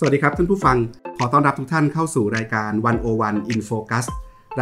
[0.00, 0.76] สวัสดีครับท่านผู้ฟัง
[1.18, 2.70] ขอต้อนรับทุกท่านเข้าสู่รายการ
[3.12, 4.06] 101 In Focus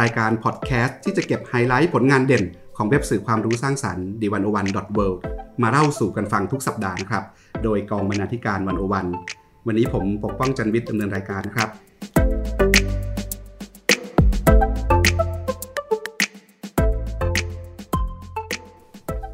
[0.01, 2.43] รายการพอดแคสต์ที่จะเก็บไฮไลท์ผลงานเด่น
[2.77, 4.35] ของเว็บสื่อความรู้สร้างสรรค์ d 1 0
[4.73, 5.17] 1 world
[5.61, 7.23] มาเล่าสู่กันฟังทุกสัปดาห์นะครับ
[7.63, 8.59] โดยกองบรรณาธิการ
[9.13, 11.69] 101 วันนี้ผมปกป้องจันวิทย์ดำเนินรายการนะครับ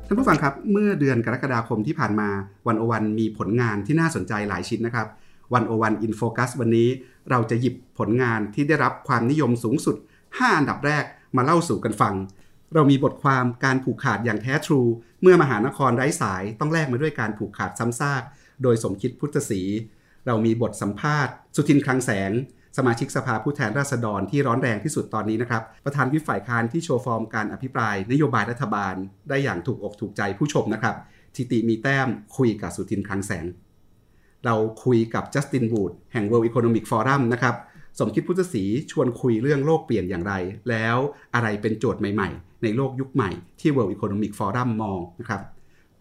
[0.08, 2.30] ท่านผู้ฟังครับ เมื่อเดือนกรกฎาคมที่ผ่านมา
[2.68, 5.10] One O One มีผลงานที่น่าสนใจหลายชิ้นนะครับ
[5.54, 6.90] One O One In Focus วันนี้
[7.30, 9.96] เราจะหยิบผลงานที่ได้รับความนิยมสูงสุด
[10.28, 11.04] 5 อันดับแรก
[11.36, 12.14] มาเล่าสู่กันฟัง
[12.74, 14.82] เรามีบทความการผูกขาดอย่างแท้ True
[15.22, 18.24] เมื่อมหานครไร้สายต้องแลกมาด้วยการผูกขาดซ้ำซาก
[18.64, 19.62] โดยสมคิดพุทธศรี
[20.28, 22.32] เรามีบทสัมภาษณ์ สุทินคลังแสง
[22.78, 28.96] สมาชิกสภาผู้แทนราษฎรที่ร้อนแรงที่สุดตอนนี้นะครับ ประธานวิปฝ่ายค้านที่โชว์ฟอร์มการอภิปราย นโยบายรัฐบาล
[29.30, 30.96] ได้อย่างถูกอกถูกใจผู้ชมนะครับ
[31.36, 33.46] ทิติมีแต้มคุยกับสุทินคลังแสง
[34.46, 37.56] เราคุยกับจัสตินบูดแห่ง World Economic Forum นะครับ
[38.00, 40.34] สมคิดพุทธศรีชวนคุยเรื่องโลกเปลี่ยนอย่างไร
[40.70, 40.98] แล้ว
[41.36, 45.42] อะไรเป็นโจทย์ใหม่ๆ ในโลกยุคใหม่ที่ World Economic Forum มองนะครับ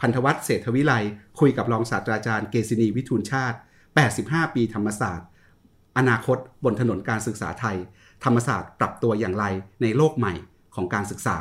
[0.00, 0.92] พันธวัฒน์เศรษฐวิไล
[1.40, 3.58] คุยกับรองศาสตราจารย์เกษินีวิทูลชาติ
[4.04, 5.28] 85 ปีธรรมศาสตร์
[5.98, 7.76] อนาคตบนถนนการศึกษาไทย
[8.24, 9.44] ธรรมศาสตร์ปรับตัวอย่างไร
[9.82, 10.34] ในโลกใหม่
[10.74, 11.38] ของการศึกษา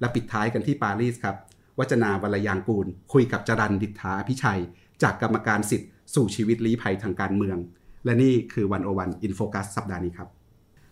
[0.00, 1.36] และปิดท้ายกันที่ปารีสครับ
[1.78, 4.60] วัจนาวรยางกูล คุยกับจรันดิษฐาพิชัย
[5.02, 7.58] จากกรรมการสิทธิ สู่ชีวิตลี้ภัยทางการเมือง
[8.04, 10.28] และนี่คือวันโอวันอินโฟกัสสัปดาห์นี้ครับ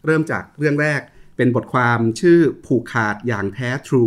[0.07, 1.01] เริ่มจากเรื่องแรก
[1.37, 4.05] เป็นบทความชื่อผูกขาดอย่างแท้ทรู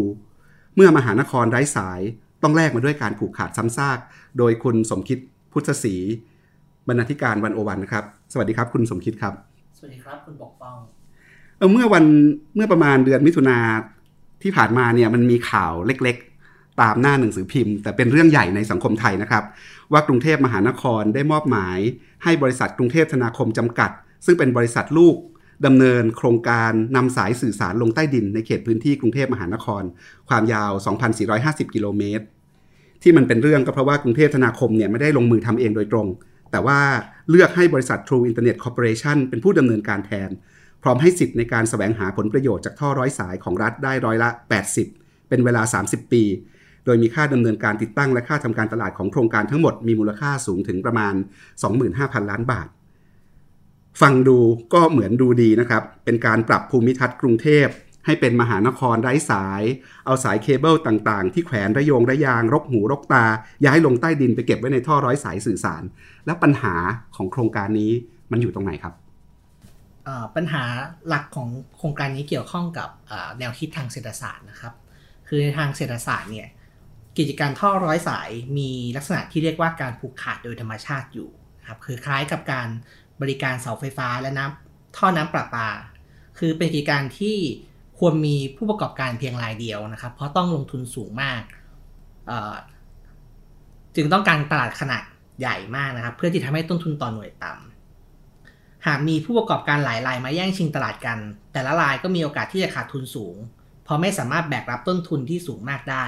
[0.75, 2.01] เมื่อมหานครไร้สาย
[2.43, 3.99] ต้องแลกมาด้วยการผูกขาดซ้ำซาก
[4.37, 5.19] โดยคุณสมคิด
[5.53, 5.95] พุทธศรี
[6.87, 9.33] บรรณาธิการวันโอวันนะครับ สวัสดีครับ คุณสมคิดครับ
[9.77, 10.75] สวัสดีครับคุณปกป้อง
[11.57, 12.05] เออเมื่อวัน
[12.55, 13.57] เมื่อประมาณเดือนมิถุนา
[14.41, 19.43] ที่ผ่านมาเนี่ยมันมีข่าวเล็กๆ ตามหน้าหนังสือพิมพ์ แต่เป็นเรื่องใหญ่ในสังคมไทยนะครับ
[19.91, 21.79] ว่ากรุงเทพมหานครได้มอบหมาย
[22.23, 23.91] ให้บริษัทกรุงเทพธนาคมจำกัด
[24.25, 25.15] ซึ่งเป็นบริษัทลูก
[25.65, 29.83] ดำเนินโครงการนำสายสื่อสารลงใต้ดินในเขตพื้นที่กรุงเทพมหานคร
[30.29, 30.71] ความยาว
[31.23, 32.25] 2,450 กิโลเมตร
[33.03, 36.07] ที่มันเป็นเรื่องก็เพราะว่ากรุงเทพธนาคมเนี่ยไม่ได้ลงมือทำเองโดยตรง
[36.51, 36.79] แต่ว่า
[37.29, 40.29] เลือกให้บริษัท True Internet Corporation เป็นผู้ดำเนินการแทน
[40.83, 44.29] พร้อมให้สิทธิ์ในการสแสวงหาผลประโยชน์จากท่อร้อยสายของรัฐได้ร้อยละ
[44.79, 46.23] 80 เป็นเวลา 30 ปี
[46.85, 51.13] โดยมีค่าดำเนินการติดตั้งและค่าทำการตลาดของโครงการทั้งหมดมีมูลค่าสูงถึงประมาณ
[51.73, 52.67] 25,000 ล้านบาท
[54.01, 54.39] ฟังดู
[54.73, 57.67] ก็เหมือนดูดีนะครับ เป็นการปรับภูมิทัศน์กรุงเทพ
[58.05, 59.63] ให้เป็นมหานครไร้สาย
[60.05, 63.25] เอาสายเคเบิลต่างๆ ที่แขวนระโยงระยาง รกหูรกตา
[63.65, 65.83] ย้ายลงใต้ดินไปเก็บไว้ในท่อร้อยสายสื่อสาร
[66.25, 66.75] แล้วปัญหา
[67.15, 67.91] ของโครงการนี้
[68.31, 68.93] มันอยู่ตรงไหนครับ
[70.35, 70.63] ปัญหา
[71.07, 72.89] หลักของโครงการนี้เกี่ยวข้องกับ
[73.39, 74.73] แนวคิดทางเศรษฐศาสตร์นะครับ
[75.27, 76.47] คือในทางเศรษฐศาสตร์เนี่ย
[77.17, 81.29] กิจการท่อร้อยสายมีลักษณะที่เรียกว่าการผูกขาดโดยธรรมชาติอยู่
[81.67, 82.67] ครับคือคล้ายกับการ
[83.21, 85.69] บริการเสาไฟฟ้าและน้ำท่อน้ำประปา
[86.39, 87.37] คือเป็นกิจการที่
[87.99, 91.41] ควรมีผู้ประกอบการเพียงรายเดียวนะครับ เพราะต้องลงทุนสูงมาก
[93.95, 95.03] จึงต้องการตลาดขนาด
[95.39, 101.17] ใหญ่มากนะครับ เพื่อที่ทำให้ต้นทุนต่อหน่วยต่ำหากมีผู้ประกอบการหลายรายมาแย่งชิงตลาดกัน
[101.53, 103.35] แต่ละรายก็มีโอกาสที่จะขาดทุนสูง
[103.83, 106.05] เพราะไม่สามารถแบกรับต้นทุนที่สูงมากได้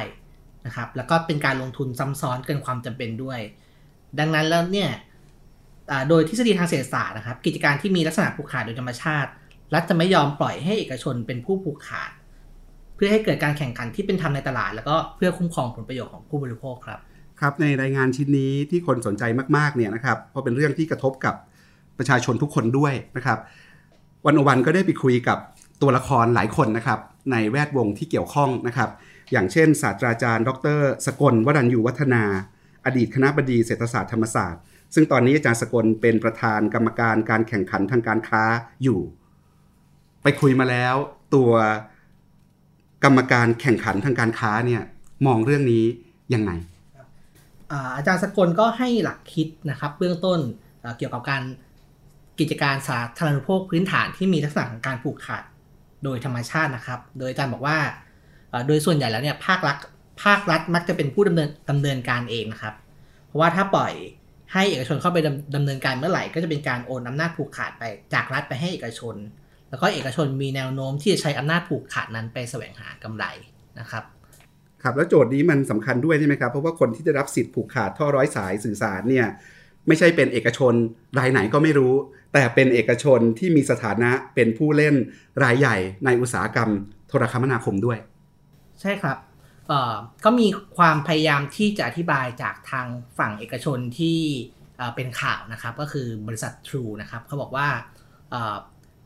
[0.65, 3.39] นะครับ แล้วก็เป็นการลงทุนซ้ำซ้อนเกินความจำเป็นด้วย
[4.19, 4.89] ดังนั้นแล้วเนี่ย
[6.09, 9.29] โดยทฤษฎีทางเศรษฐศาสตร์นะครับ กิจการที่มีลักษณะผูกขาดโดยธรรมชาติ
[9.73, 12.11] รัฐจะไม่ยอมปล่อยให้เอกชนเป็นผู้ผูกขาด
[12.95, 16.99] เพื่อให้เกิดการแข่งขันที่เป็นธรรมในตลาด แล้วก็เพื่อคุ้มครองผลประโยชน์ของผู้บริโภคครับ
[17.39, 19.23] ครับในรายงานชิ้นนี้ที่คนสนใจ
[19.57, 21.35] มากๆเนี่ยนะครับเพราะเป็นเรื่องที่กระทบกับ
[21.97, 23.39] ประชาชนทุกคนด้วยนะครับ
[24.25, 25.37] วันอวันก็ได้ไปคุยกับ
[25.81, 26.99] ตัวละครหลายคนนะครับ
[27.31, 28.89] ในแวดวงที่เกี่ยวข้องนะครับ
[29.31, 32.23] อย่างเช่น ศาสตราจารย์ ดร สกลวรัญยูวัฒนา
[32.85, 34.61] อดีตคณะบดีเศรษฐศาสตร์ธรรมศาสตร์
[34.93, 38.43] ซึ่งตอนนี้อาจารย์สกลเป็นประธานกรรมการการแข่งขันทางการค้า
[38.83, 38.99] อยู่
[40.23, 40.95] ไปคุยมาแล้ว
[41.35, 41.51] ตัว
[43.03, 44.81] กรรมการแข่งขันทางการค้าเนี่ย
[45.25, 45.85] มองเรื่องนี้
[46.33, 46.51] ยังไง
[47.95, 50.39] อาจารย์สกลก็ให้หลักคิดนะครับ เบื้องต้น
[50.97, 51.43] เกี่ยวกับการ
[52.39, 55.43] กิจการสาธารณูปโภคพื้นฐานที่มีลักษณะของการผูกขาด
[56.03, 57.77] โดยธรรมชาตินะครับ โดยอาจารย์บอกว่า
[58.67, 59.77] โดยส่วนใหญ่แล้วเนี่ยภาครัฐ
[60.23, 62.75] ภาครัฐมักจะเป็นผู้ดำเนินดำเนินการเองนะครับ
[63.27, 63.93] เพราะว่าถ้าปล่อย
[64.53, 67.83] ให้เอกชนเข้าไปดำดำเนินการเมื่อไหร่ก็จะเป็นการโอนอำนาจผูกขาดไป
[68.13, 69.15] จากรัฐไปให้เอกชน
[69.69, 73.25] แล้วก็เอกชนมีแนวโน้มที่จะใช้อำนาจผูกขาดนั้นไปแสวงหากำไร
[73.79, 74.03] นะครับ
[74.83, 79.27] ครับแล้วโจทย์นี้มันสำคัญด้วยใช่ไหมครับเพราะว่าคนที่ได้รับสิทธิ์ผูกขาดท่อร้อยสายสื่อสารเนี่ย
[79.87, 80.73] ไม่ใช่เป็นเอกชน
[81.19, 81.93] รายไหนก็ไม่รู้
[82.33, 84.95] แต่เป็นเอกชนที่มีสถานะเป็นผู้เล่น
[85.43, 86.69] รายใหญ่ในอุตสาหกรรม
[87.07, 87.97] โทรคมนาคมด้วย
[88.83, 89.17] ใช่ครับ
[90.25, 90.47] ก็มี
[90.77, 92.87] ความพยายามที่จะอธิบายจากทาง
[93.17, 94.19] ฝั่งเอกชนที่
[94.95, 97.67] เป็นข่าวนะครับก็คือบริษัท True นะครับเขาบอกว่า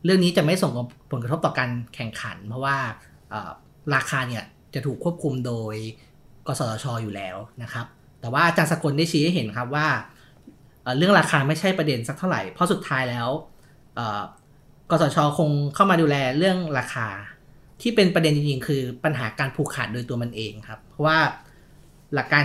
[0.04, 0.72] เรื่องนี้จะไม่ส่ง
[1.10, 2.76] ผลกระทบต่อการแข่งขัน เพราะว่า
[3.94, 4.44] ราคาเนี่ย
[4.74, 5.74] จะถูกควบคุมโดย
[6.46, 7.86] กสทชอยู่แล้วนะครับ
[8.20, 9.86] แต่ว่าอาจารย์สกลได้ชี้ให้เห็นครับว่า
[10.96, 13.28] เรื่องราคาไม่ใช่ประเด็นสักเท่าไหร่ เพราะสุดท้ายแล้ว
[14.90, 17.06] กสชคงเข้ามาดูแลเรื่องราคา
[17.80, 21.18] ที่เป็นประเด็นจริงๆ คือปัญหาการผูกขาดโดยตัวมันเองครับ เพราะว่า
[22.14, 22.42] หลักการ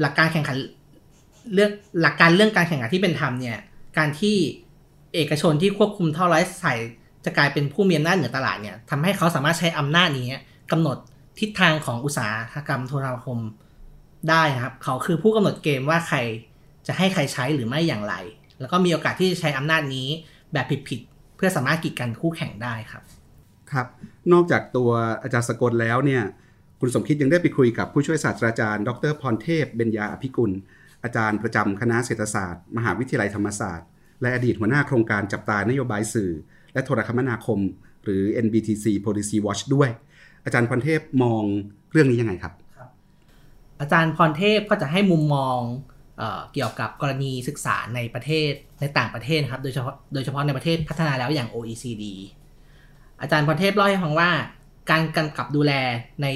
[0.00, 0.56] หลักการแข่งขัน
[1.54, 1.70] เรื่อง
[2.02, 3.58] หลักการเรื่องการแข่งขันที่เป็นธรรมเนี่ย
[3.98, 4.36] การที่
[5.14, 6.78] เอกชนที่ควบคุมท่อไร้สาย
[7.24, 10.28] จะกลายเป็นผู้มีอำนาจเหนือตลาดเนี่ยทำให้เขาสามารถใช้อำนาจนี้
[10.72, 10.96] กำหนด
[11.40, 13.40] ทิศทางของอุตสาหกรรมโทรคม
[14.30, 16.18] ได้นะครับ เขาคือผู้กำหนดเกมว่าใคร
[16.86, 18.14] จะให้ใครใช้หรือไม่อย่างไร
[18.60, 20.08] แล้วก็มีโอกาสที่จะใช้อำนาจนี้
[20.52, 23.02] แบบผิดๆเพื่อสามารถกีดกันคู่แข่งได้ครับ
[23.74, 23.86] ครับ
[24.32, 24.90] นอกจากตัว
[25.22, 26.22] อาจารย์สกลแล้วเนี่ย
[26.80, 30.52] คุณสมคิดยังได้ไปคุยกับผู้ช่วยศาสตราจารย์ ดรพรเทพเบญญาอภิกุล
[31.04, 33.88] อาจารย์ประจำคณะเศรษฐศาสตร์ มหาวิทยาลัยธรรมศาสตร์
[34.22, 36.30] และอดีตหัวหน้าโครงการจับตานโยบายสื่อ
[36.72, 37.58] และโทรคมนาคม
[38.04, 39.88] หรือ NBTC Policy Watch ด้วย
[40.44, 41.42] อาจารย์พรเทพมอง
[41.92, 42.52] เรื่องนี้ยังไงครับ
[43.80, 45.58] อาจารย์พรเทพก็จะให้มุมมอง
[46.52, 52.04] เกี่ยวกับกรณีศึกษาในประเทศในต่างประเทศครับโดยเฉพาะโดยเฉพาะในประเทศพัฒนาแล้วอย่าง OECD
[53.20, 54.30] อาจารย์พรเทพเล่าให้ฟังว่า
[54.90, 55.72] การกำกับดูแล
[56.22, 56.26] ใน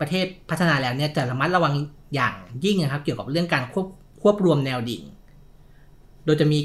[0.00, 1.74] ประเทศพัฒนาแล้วเนี่ยจะระมัดระวัง
[2.14, 2.34] อย่าง
[2.64, 3.86] ยิ่งนะครับ เกี่ยวกับเรื่องการควบ
[4.22, 5.02] ควบรวมแนวดิ่ง
[6.24, 6.58] โดยจะมี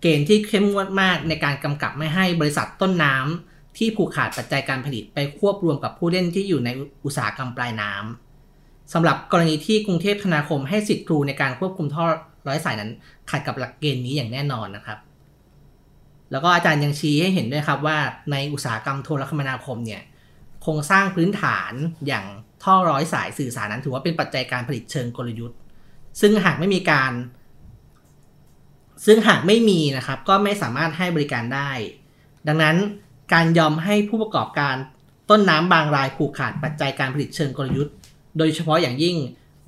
[0.00, 6.70] เกณฑ์ที่เข้มงวดมากในการกำกับไม่ให้บริษัทต้นน้ำที่ผูกขาดปัจจัยการผลิตไปควบรวมกับผู้เล่นที่อยู่ใน
[7.04, 12.06] อุตสาหกรรมปลายน้ำสำหรับกรณีที่กรุงเทพธนาคมให้สิทธิ์ครูในการควบคุมท่อ
[12.46, 12.90] ร้อยสายนั้น
[13.30, 14.98] ขัดกับหลักเกณฑ์นี้อย่างแน่นอนนะครับ
[16.30, 17.98] แล้วก็อาจารย์ยังชี้ให้เห็นด้วยครับว่า
[18.32, 20.02] ในอุตสาหกรรมโทรคมนาคมเนี่ย
[20.62, 21.72] โครงสร้างพื้นฐาน
[22.06, 22.24] อย่าง
[22.64, 25.58] ท่อร้อยสายสื่อสารนั้นถือว่าเป็นปัจจัยการผลิตเชิงกลยุทธ์
[26.20, 27.12] ซึ่งหากไม่มีการ
[29.06, 31.70] ซึ่งหากไม่มีนะครับ ก็ไม่สามารถให้บริการได้
[32.48, 32.76] ดังนั้น
[33.32, 34.76] การยอมให้ผู้ประกอบการ
[35.30, 37.94] ต้นน้ำบางรายผูกขาดปัจจัยการผลิตเชิงกลยุทธ์
[38.38, 39.16] โดยเฉพาะอย่างยิ่ง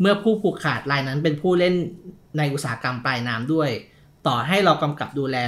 [0.00, 1.75] เมื่อผู้ผูกขาดรายนั้นเป็นผู้เล่น
[2.38, 3.70] ในอุตสาหกรรมปลายน้ำด้วย
[4.26, 5.38] ต่อให้เรากำกับดูแล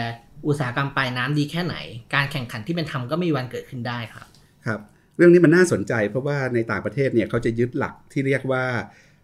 [0.47, 1.77] อุตสาหกรรมปลายน้ำดีแค่ไหน
[2.15, 4.27] การแข่งขันที่เป็นธรรมก็ไม่มีวันเกิดขึ้นได้ครับ
[4.67, 4.81] ครับ
[5.17, 8.65] เรื่องนี้มันน่าสนใจเพราะว่าในต่างประเทศเนี่ยเขาจะยึดหลักที่เรียกว่า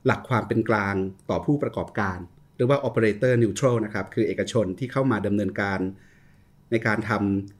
[0.07, 0.95] หลักความเป็นกลาง
[1.31, 2.19] ต่อผู้ประกอบการ
[2.57, 5.79] หรือว่า operator neutral นะครับ คือเอกชนที่เข้ามาดำเนินการ
[6.71, 7.11] ในการท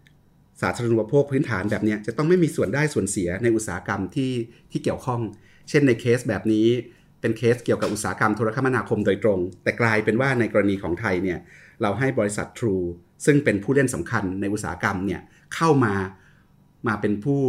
[0.07, 4.33] ำสาธารณูปโภคพื้นฐานแบบนี้จะต้องไม่มีส่วนได้ส่วนเสียในอุตสาหกรรมที่
[4.71, 5.21] ที่เกี่ยวข้อง
[5.69, 6.67] เช่นในเคสแบบนี้
[7.21, 11.39] เป็นเคสเกี่ยวกับอุตสาหกรรมโทรคมนาคมโดยตรง แต่กลายเป็นว่าในกรณีของไทยเนี่ย
[11.83, 12.85] เราให้บริษัท True
[13.25, 15.21] ซึ่งเป็นผู้เล่นสำคัญในอุตสาหกรรมเนี่ย
[15.55, 15.95] เข้ามา
[16.87, 17.43] มาเป็นผู้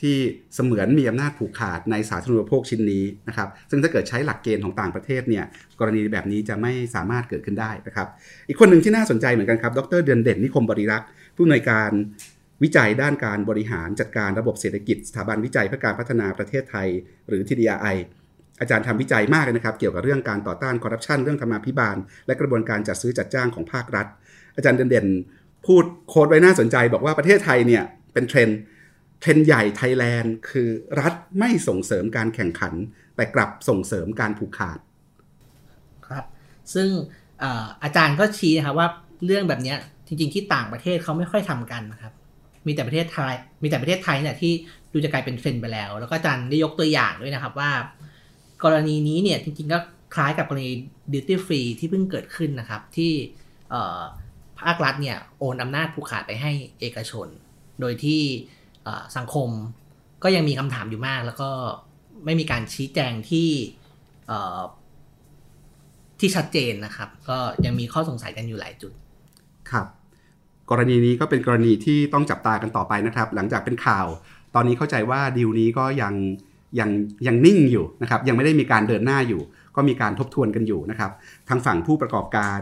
[0.00, 0.16] ที่
[0.54, 5.44] เสมือนมีอำนาจผูกขาดในสาธารณูปโภคชิ้นนี้นะครับ ซึ่งถ้าเกิดใช้หลักเกณฑ์ของต่างประเทศเนี่ย
[5.80, 8.08] กรณีแบบนี้จะไม่สามารถเกิดขึ้นได้นะครับ
[8.48, 11.90] อีกคนหนึ่งที่น่าสนใจเหมือนกันครับ ดรเดือนเด่นนิคมบริรักษ์ผู้อำนวยการ
[12.62, 16.88] วิจัยด้านการบริหารจัดการระบบเศรษฐกิจ สถาบันวิจัยเพื่อการพัฒนาประเทศไทย
[17.28, 17.96] หรือ TDRI
[18.60, 21.96] อาจารย์ทำวิจัยมากเลยนะครับ เกี่ยวกับเรื่องการต่อต้านคอร์รัปชันเรื่องธรรมาภิบาล
[22.26, 24.06] และกระบวนการจัดซื้อจัดจ้างของภาครัฐ
[24.56, 28.48] อาจารย์เดือนเด่น พูด quote ไว้น่าสนใจบอกว่าประเทศไทยเนี่ยเป็นเทรนด์
[29.20, 30.68] เทรนด์ใหญ่ไทยแลนด์คือ
[31.00, 32.74] รัฐไม่ส่งเสริมการแข่งขัน
[33.16, 34.78] แต่กลับส่งเสริมการผูกขาด
[36.06, 36.24] ครับ
[36.74, 36.88] ซึ่ง
[37.82, 38.88] อาจารย์ก็ชี้นะครับว่า
[39.26, 39.74] เรื่องแบบนี้
[40.06, 42.12] จริง ๆ ที่ต่างประเทศเขาไม่ค่อยทำกันนะครับ
[42.66, 44.52] มีแต่ประเทศไทย มีแต่ประเทศไทยเนี่ยที่
[44.92, 47.70] ดูจะกลายเป็นเทรนไปแล้ว แล้วก็อาจารย์ได้ยกตัวอย่างด้วยนะครับว่า
[48.64, 49.78] กรณีนี้เนี่ยจริงๆก็
[50.14, 50.72] คล้ายกับกรณี
[51.12, 53.12] duty free ที่เพิ่งเกิดขึ้นนะครับที่
[54.60, 57.28] ภาครัฐเนี่ยโอนอำนาจผูกขาดไปให้เอกชน
[57.80, 58.22] โดยที่
[59.16, 59.48] สังคม
[60.22, 61.50] ก็ยังมีคำถามอยู่มาก แล้วก็
[62.24, 63.50] ไม่มีการชี้แจงที่
[66.20, 68.92] ที่ชัดเจนนะครับ ก็ยังมีข้อสงสัยกันอยู่หลายจุด
[69.70, 69.86] ครับ
[70.70, 74.06] กรณีนี้ก็เป็นกรณีที่ต้องจับตากันต่อไปนะครับ หลังจากเป็นข่าว
[74.54, 76.14] ตอนนี้เข้าใจว่าดีลนี้ก็ยัง
[76.78, 76.90] ยัง
[77.26, 79.42] ยังนิ่งอยู่นะครับ ยังไม่ได้มีการเดินหน้าอยู่
[79.76, 81.12] ก็มีการทบทวนกันอยู่นะครับ
[81.48, 82.60] ทางฝั่งผู้ประกอบการ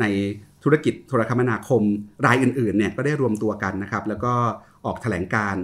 [0.00, 0.04] ใน
[0.64, 1.82] ธุรกิจโทรคมนาคม
[2.26, 4.32] รายอื่นๆเนี่ยก็ได้รวมตัวกันนะครับ แล้วก็
[4.86, 5.56] ออกแถลงการ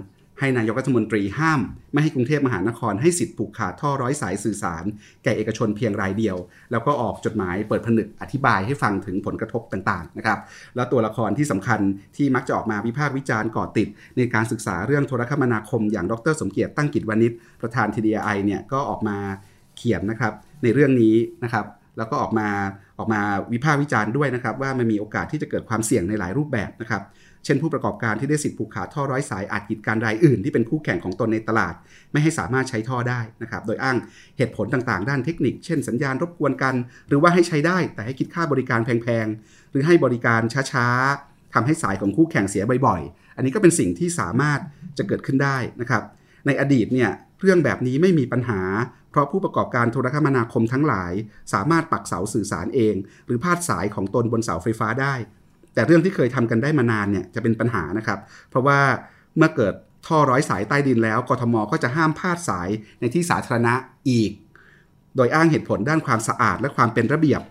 [0.42, 1.60] ให้นายกรัฐมนตรีห้าม
[1.92, 4.84] ไม่ให้กรุงเทพมหานครให้สิทธิ์ผูกขาดท่อร้อยสายสื่อสาร
[5.24, 6.36] แก่เอกชนเพียงรายเดียว
[6.70, 10.38] แล้วก็ออกจดหมายเปิดผนึกอธิบายให้ฟังถึงผลกระทบต่างๆนะครับ
[10.76, 11.80] แล้วตัวละครที่สำคัญ
[12.16, 19.16] ที่มักจะออกมาวิพากษ์วิจารณ์ก่อติด ในการศึกษาเรื่องโทรคมนาคม อย่างดร สมเกียรติตั้งกิจวณิชประธานทีดีไอเนี่ยก็ออกมา
[19.76, 21.14] เขียนนะครับในเรื่องนี้
[21.44, 21.64] นะครับ
[21.98, 22.48] แล้วก็ออกมา
[22.98, 23.20] ออกมา
[23.52, 27.02] วิพากษ์วิจารณ์ด้วยนะครับ ว่ามันมีโอกาสที่จะเกิดความเสี่ยงในหลายรูปแบบนะครับ
[27.44, 31.74] เช่นผู้ประกอบการที่ได้สิทธิ์ผูกขาดท่อร้อยสายอาจกีดการรายอื่นที่เป็นคู่แข่งของตนในตลาด
[32.12, 33.96] ไม่ให้สามารถใช้ท่อได้นะครับ โดยอ้าง
[34.36, 36.74] เหตุผลต่างๆ ด้านเทคนิค เช่นสัญญาณรบกวนกัน
[37.08, 40.40] หรือว่าให้ใช้ได้แต่ให้คิดค่าบริการแพงๆหรือให้บริการ
[40.72, 44.60] ช้าๆทำให้สายของคู่แข่งเสียบ่อยๆ อันนี้ก็เป็นสิ่งที่สามารถ
[44.98, 46.02] จะเกิดขึ้นได้นะครับ
[46.46, 48.60] ในอดีตเนี่ย เรื่องแบบนี้ไม่มีปัญหา
[49.10, 51.12] เพราะผู้ประกอบการโทรคมนาคมทั้งหลาย
[51.52, 52.94] สามารถปักเสาสื่อสารเอง
[53.26, 55.14] หรือพาดสายของตนบนเสาไฟฟ้าได้
[55.74, 58.18] แต่เรื่องที่เคยทำกันได้มานานเนี่ยจะเป็นปัญหานะครับ
[58.50, 58.78] เพราะว่า
[59.36, 59.74] เมื่อเกิด
[60.06, 62.68] ท่อร้อยสายใต้ดินแล้วกทมก็จะห้ามพาดสาย
[63.00, 63.74] ในที่สาธารณะ
[64.10, 64.30] อีก
[65.16, 67.42] โดยอ้างเหตุผลด้านความสะอาดและความเป็นระเบียบ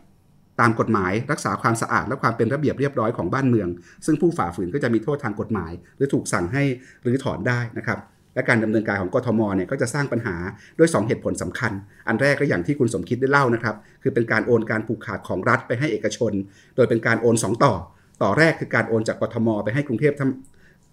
[0.60, 3.70] ตามกฎหมายรักษาความสะอาดและความเป็นระเบียบเรียบร้อยของบ้านเมือง
[4.06, 6.64] ซึ่งผู้ฝ่าฝืนก็จะมีโทษทางกฎหมาย หรือถูกสั่งให้
[7.04, 8.00] หรือถอนได้นะครับ
[8.40, 10.36] และการดำเนินการของกทมเนี่ยก็จะสร้างปัญหา
[10.80, 11.72] ด้วย 2 เหตุผลสำคัญ
[12.08, 16.32] อันแรกก็อย่างที่คุณสมคิดได้เล่านะครับ คือเป็นการโอนการผูกขาดของรัฐไปให้เอกชน
[16.76, 17.74] โดยเป็นการโอน 2 ต่อ
[18.22, 20.14] ต่อแรกคือการโอนจากกทม ไปให้กรุงเทพ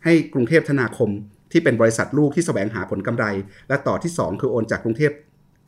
[0.04, 1.10] ให้กรุงเทพธนาคม
[1.52, 3.26] ที่เป็นบริษัทลูกที่แสวงหาผลกำไร
[3.68, 5.12] และต่อที่ 2 คือโอนจากกรุงเทพ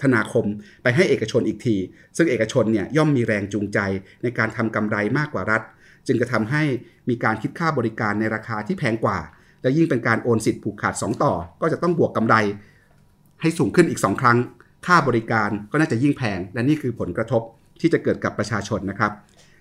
[0.03, 0.45] ธนาคม
[0.83, 1.77] ไปให้เอกชนอีกที
[2.17, 3.79] ซึ่งเอกชนเนี่ยย่อมมีแรงจูงใจ
[4.23, 5.63] ในการทำกำไรมากกว่ารัฐ
[6.07, 6.63] จึงจะทำให้
[7.09, 9.19] มีการคิดค่าบริการในราคาที่แพงกว่า
[9.63, 12.35] และยิ่งเป็นการโอนสิทธิ์ผูกขาด 2 ต่อ ก็จะต้องบวกกำไร
[13.43, 14.39] ให้สูงขึ้นอีก 2 ครั้ง
[14.87, 17.43] ค่าบริการก็น่าจะยิ่งแพง และนี่คือผลกระทบ
[17.81, 19.13] ที่จะเกิดกับประชาชนนะครับ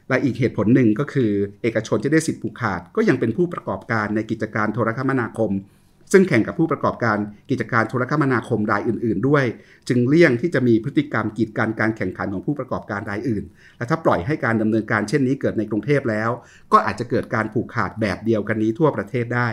[0.10, 5.51] และอีกเหตุผลหนึ่งก็คือ เอกชนที่ได้สิทธิ์ผูกขาด ก็ยังเป็นผู้ประกอบการในกิจการโทรคมนาคม
[6.13, 7.18] ซึ่งแข่งกับผู้ประกอบการ
[7.50, 9.44] กิจการโทรคมนาคมรายอื่น ๆ ด้วย
[9.88, 13.44] จึงเลี่ยงที่จะมีพฤติกรรมกีดกันการแข่งขันของผู้ประกอบการรายอื่น
[13.77, 16.30] และถ้าปล่อยให้การดำเนินการเช่นนี้เกิดในกรุงเทพแล้ว
[16.72, 19.50] ก็อาจจะเกิดการผูกขาดแบบเดียวกันนี้ทั่วประเทศได้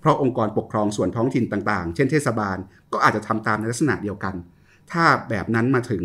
[0.00, 2.56] เพราะองค์กรปกครองส่วนท้องถิ่นต่างๆ เช่นเทศบาล
[2.92, 4.34] ก็อาจจะทำตามในลักษณะเดียวกัน
[4.92, 6.04] ถ้าแบบนั้นมาถึง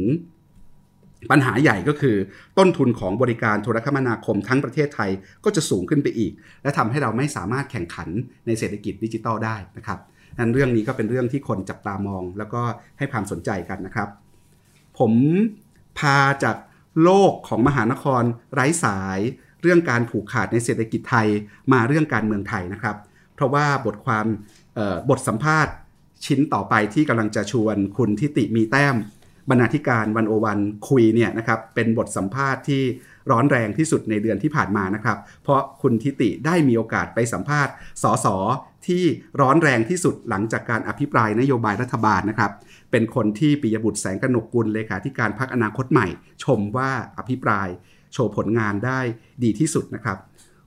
[1.32, 2.16] ปัญหาใหญ่ก็คือ
[2.58, 5.10] ต้นทุนของบริการโทรคมนาคมทั้งประเทศไทย
[5.44, 6.32] ก็จะสูงขึ้นไปอีก
[6.64, 8.10] และทำให้เราไม่สามารถแข่งขัน
[8.48, 10.00] ในเศรษฐกิจดิจิทัลได้นะครับ
[10.40, 12.62] นั้นเรื่องนี้ก็เป็นเรื่องที่คนจับตามองแล้วก็
[12.98, 14.10] ให้ความสนใจกันนะครับ
[15.00, 15.14] ผม
[16.00, 16.58] พาจาก
[17.04, 18.24] โลกของมหานคร
[18.54, 19.20] ไร้สาย
[19.62, 21.28] เรื่องการผูกขาดในเศรษฐกิจไทย
[21.74, 22.96] มาเรื่องการเมืองไทยนะครับ
[23.44, 24.26] ราะว่าบทความ
[25.10, 25.74] บทสัมภาษณ์
[26.26, 28.96] ชิ้นต่อไปที่กำลังจะชวนคุณทิติมีแต้ม
[29.50, 30.60] บรรณาธิการวันโอวัน
[30.90, 32.84] คุยเนี่ยนะครับเป็นบทสัมภาษณ์ที่
[33.32, 37.74] ร้อนแรงที่สุดในเดือนที่ผ่านมานะครับ เพราะคุณทิติได้มีโอกาสไปสัมภาษณ์
[38.04, 38.28] สส
[38.88, 39.04] ที่
[39.42, 42.52] ร้อนแรงที่สุดหลังจากการอภิปรายนโยบายรัฐบาลนะครับ
[42.92, 46.08] เป็นคนที่ปิยบุตรแสงกนกกุลเลขาธิการพรรคอนาคตใหม่
[46.44, 47.68] ชมว่าอภิปราย
[48.14, 49.00] โชว์ผลงานได้
[49.44, 50.18] ดีที่สุดนะครับ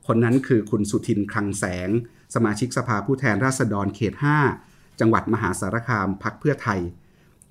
[0.07, 1.89] คนนั้นคือคุณสุทินคลังแสง
[2.37, 4.15] สมาชิกสภาผู้แทนราษฎรเขต
[4.59, 6.81] 5 จังหวัดมหาสารคามพักเพื่อไทย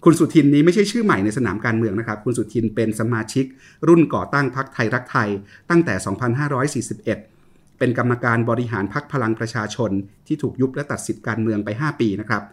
[0.03, 3.45] คุณสุทินนี้ไม่ใช่ชื่อใหม่ในสนามการเมืองนะครับ คุณสุทินเป็นสมาชิก
[3.87, 5.29] รุ่นก่อตั้งพักไทยรักไทย
[5.69, 9.91] ตั้งแต่ 2541 เป็นกรรมการบริหารพักพลังประชาชน
[10.27, 12.43] ที่ถูกยุบและตัดสิทธิการเมืองไป 5 ปีนะครับ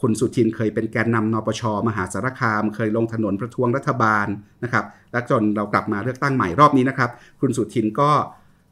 [0.00, 4.26] คุณสุทินเคยเป็นแกนนำนปช มหาสารคาม เคยลงถนนประท้วงรัฐบาล
[4.64, 7.10] นะครับ และจนเรากลับมาเลือกตั้งใหม่รอบนี้นะครับ
[7.40, 8.10] คุณสุทินก็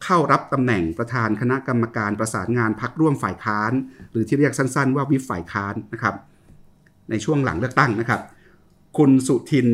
[0.04, 3.72] เข้ารับตำแหน่งประธานคณะกรรมการประสานงานพักร่วมฝ่ายค้าน
[4.10, 6.14] หรือที่เรียกสั้นๆ ว่าวิฝ่ายค้านนะครับ
[7.10, 8.20] ในช่วงหลังเลือกตั้งนะครับ
[8.98, 9.68] คุณสุทิน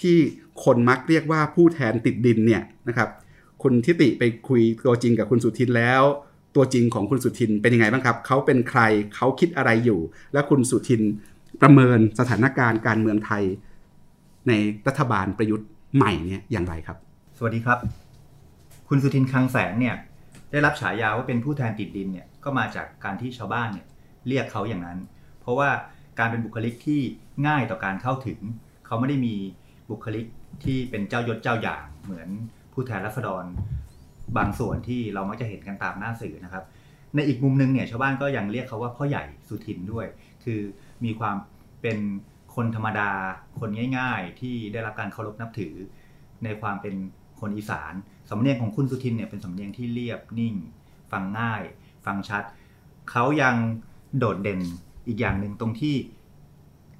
[0.00, 0.16] ที่
[0.64, 3.08] คนมักเรียกว่าผู้แทนติดดินเนี่ยนะครับ
[3.62, 6.02] คุณทิติไปคุยตัวจริงกับคุณสุทินแล้ว
[6.56, 8.80] ตัวจริงของคุณสุทินเป็นยังไงบ้างครับเขาเป็นใคร
[9.14, 10.00] เขาคิดอะไรอยู่
[10.32, 11.02] และคุณสุทิน
[11.60, 13.42] ประเมินสถานการณ์การเมืองไทย
[14.48, 14.52] ใน
[14.86, 16.96] รัฐบาลประยุทธ์ใหม่เนี่ยอย่างไรครับ
[17.36, 18.05] สวัสดีครับ
[18.88, 19.96] คุณสุทินคลังแสงเนี่ย
[20.52, 23.86] ได้รับฉายาว่าเป็นผู้แทนติดดินเนี่ยก็มาจากการที่ชาวบ้านเนี่ย
[24.28, 24.98] เรียกเขาอย่างนั้น
[25.40, 25.68] เพราะว่า
[26.18, 27.00] การเป็นบุคลิกที่
[27.46, 28.40] ง่ายต่อการเข้าถึง
[28.86, 29.34] เขาไม่ได้มี
[29.90, 30.26] บุคลิก
[30.64, 32.28] ที่เป็นเจ้ายศเจ้าอย่างเหมือน
[32.72, 33.44] ผู้แทนรัษฎร
[34.36, 36.64] บางส่วนที่เรามักจะเห็นกันตามหน้าสื่อนะครับ
[37.14, 40.06] ในอีกมุมนึงเนี่ยชาวบ้านก็ยังเรียกเขาว่าพ่อใหญ่สุทินด้วย
[40.44, 40.60] คือ
[41.04, 41.36] มีความ
[41.82, 41.98] เป็น
[42.54, 43.10] คนธรรมดา
[43.60, 45.74] คนง่าย ๆ ที่ได้รับการเคารพนับถือ
[46.44, 46.94] ในความเป็น
[47.40, 47.92] คนอีสาน
[48.30, 50.54] สำเนียงของคุณสุทินเนี่ยเป็นสำเนียงที่เรียบนิ่ง
[51.12, 51.62] ฟังง่าย
[52.06, 52.44] ฟังชัด
[53.10, 53.54] เขายัง
[54.18, 54.60] โดดเด่น
[55.06, 55.94] อีกอย่างหนึ่งตรงที่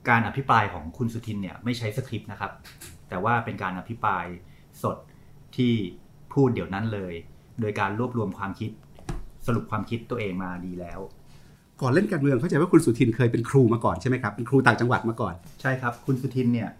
[0.08, 2.52] การอภิปรายของคุณสุทินเนี่ยไม่ใช้สคริปต์นะครับ
[3.08, 4.24] แต่ว่าเป็นการอภิปราย
[4.82, 4.96] สด
[5.56, 5.72] ที่
[6.32, 7.14] พูดเดี๋ยวนั้นเลย
[7.60, 8.70] โดยการรวบรวมความคิด
[9.46, 11.00] สรุปความคิดตัวเองมาดีแล้ว
[11.80, 16.70] ก่อนเล่นการเมืองเข้าใจว่าคุณสุทินเคยเป็นครูมาก่อนใช่ไหมครับเป็นครูต่างจังหวัดมาก่อน ใช่ครับ คุณสุทินเนี่ย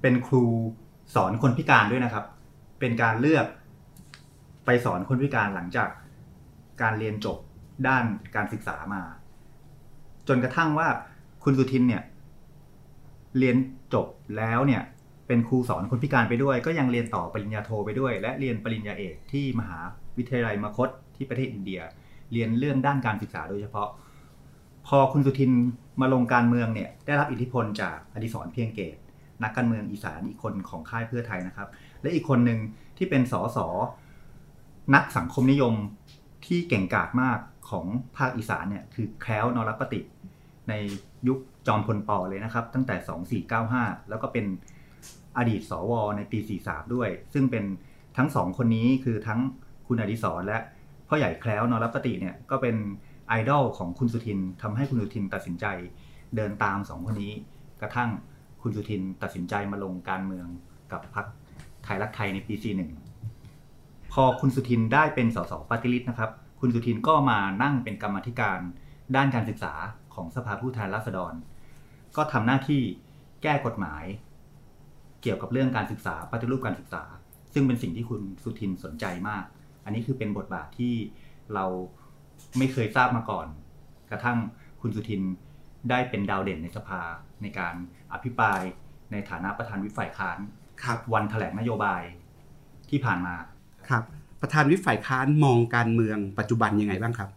[0.00, 0.42] เป็นครู
[1.14, 2.24] สอนคนพิการด้วยนะครับ
[2.80, 3.46] เป็นการเลือก
[4.66, 5.88] ไปสอนคนพิการหลังจาก
[6.82, 7.38] การเรียนจบ
[7.88, 8.04] ด้าน
[8.36, 9.02] การศึกษามา
[10.28, 10.88] จนกระทั่งว่า
[11.44, 12.02] คุณสุทินเนี่ย
[13.38, 13.56] เรียน
[13.94, 14.06] จบ
[14.36, 14.82] แล้วเนี่ย
[15.26, 19.78] เป็นครูสอนคนพิการไปด้วย ก็ยังเรียนต่อปริญญาโทไปด้วย และเรียนปริญญาเอกที่มหา
[20.16, 21.80] วิทยาลัยมคตที่ประเทศอินเดีย
[22.32, 23.88] เรียนเรื่องด้านการศึกษาโดยเฉพาะ
[24.86, 25.52] พอคุณสุทิน
[26.00, 28.96] มาลงการเมืองเนี่ย ได้รับอิทธิพลจากอดิศรเพียงเกต
[29.42, 31.68] นักการเมืองอีสานอีกคนของค่ายเพื่อไทยนะครับ
[32.02, 32.58] และอีกคนหนึ่ง
[32.96, 33.58] ที่เป็นสส
[34.94, 35.74] นักสังคมนิยม
[36.46, 37.38] ที่เก่งกาจมาก
[37.70, 37.86] ของ
[38.16, 40.00] ภาคอีสานเนี่ยคือแคล้วนรปฏิ
[40.68, 40.72] ใน
[41.28, 42.96] ยุคจอมพลปอเลยนะครับ ตั้งแต่
[43.48, 44.46] 2495 แล้วก็เป็น
[45.38, 47.64] อดีตสวในปี 43 ด้วย ซึ่งเป็น
[48.16, 49.40] ทั้งสองคนนี้คือทั้ง
[49.86, 50.58] คุณอดิศรและ
[51.08, 52.76] พ่อใหญ่แคล้วนรปฏิเนี่ยก็เป็น
[53.28, 55.66] ไอดอลของคุณสุทินทำให้คุณสุทินตัดสินใจ
[56.36, 57.32] เดินตามสองคนนี้
[57.80, 58.10] กระทั่ง
[58.62, 60.46] คุณสุทินตัดสินใจมาลงการเมือง
[60.92, 61.26] กับพรรค
[61.88, 62.54] ไทยรักไทยในปี
[63.34, 66.30] 41 พอคุณสุทินได้เป็นสสปฏิริษนะครับ
[66.60, 68.58] คุณสุทินก็มานั่งเป็นกรรมธิการ
[69.16, 69.74] ด้านการศึกษา
[70.14, 71.34] ของสภาผู้แทนราษฎร
[72.16, 72.82] ก็ทำหน้าที่
[73.42, 74.04] แก้กฎหมาย
[75.22, 77.02] เกี่ยวกับเรื่องการศึกษาปฏิรูปการศึกษา
[77.52, 79.44] ซึ่งเป็นสิ่งที่คุณสุทินสนใจมาก
[79.84, 80.94] อันนี้คือเป็นบทบาทที่
[81.54, 81.64] เรา
[82.58, 83.46] ไม่เคยทราบมาก่อน
[84.10, 84.38] กระทั่ง
[84.80, 85.22] คุณสุทิน
[85.90, 87.00] ได้เป็นดาวเด่นในสภา
[87.42, 87.74] ในการ
[88.12, 88.60] อภิปราย
[89.12, 90.38] ในฐานะประธานวิฝ่ายค้าน
[91.12, 92.02] วันแถลงนโยบาย
[92.90, 93.34] ที่ผ่านมา
[93.88, 94.02] ครับ
[94.40, 97.28] ประธานวิปฝ่ายค้านมองการเมืองปัจจุบันยังไงบ้างครับ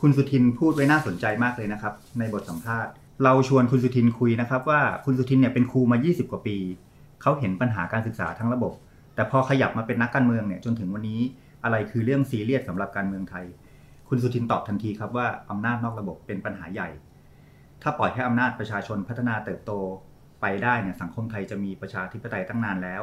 [0.00, 2.92] คุณสุทินพูดไว้น่าสนใจมากเลยนะครับ ในบทสัมภาษณ์
[3.24, 6.56] เราชวนคุณสุทินคุยนะครับ ว่าคุณสุทินเนี่ยเป็นครูมา 20 กว่าปี
[7.22, 8.72] เขาเห็นปัญหาการศึกษาทั้งระบบ
[9.14, 11.20] แต่พอขยับมาเป็นนักการเมืองเนี่ยจนถึงวันนี้
[11.64, 13.44] อะไรคือเรื่องซีเรียสสำหรับการเมืองไทย
[14.08, 16.88] คุณสุทินตอบทันทีครับว่าอำนาจนอกระบบเป็นปัญหาใหญ่
[17.82, 19.72] ถ้าปล่อยให้อำนาจประชาชนพัฒนาเติบโต
[20.40, 23.02] ไปได้เนี่ยสังคมไทยจะมีประชาธิปไตยตั้งนานแล้ว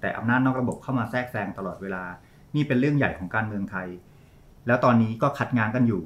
[0.00, 2.04] แต่อำนาจนอกระบบเข้ามาแทรกแซงตลอดเวลา
[2.54, 3.88] นี่เป็นเรื่องใหญ่ของการเมืองไทย
[4.66, 6.02] แล้วตอนนี้ก็คัดงานกันอยู่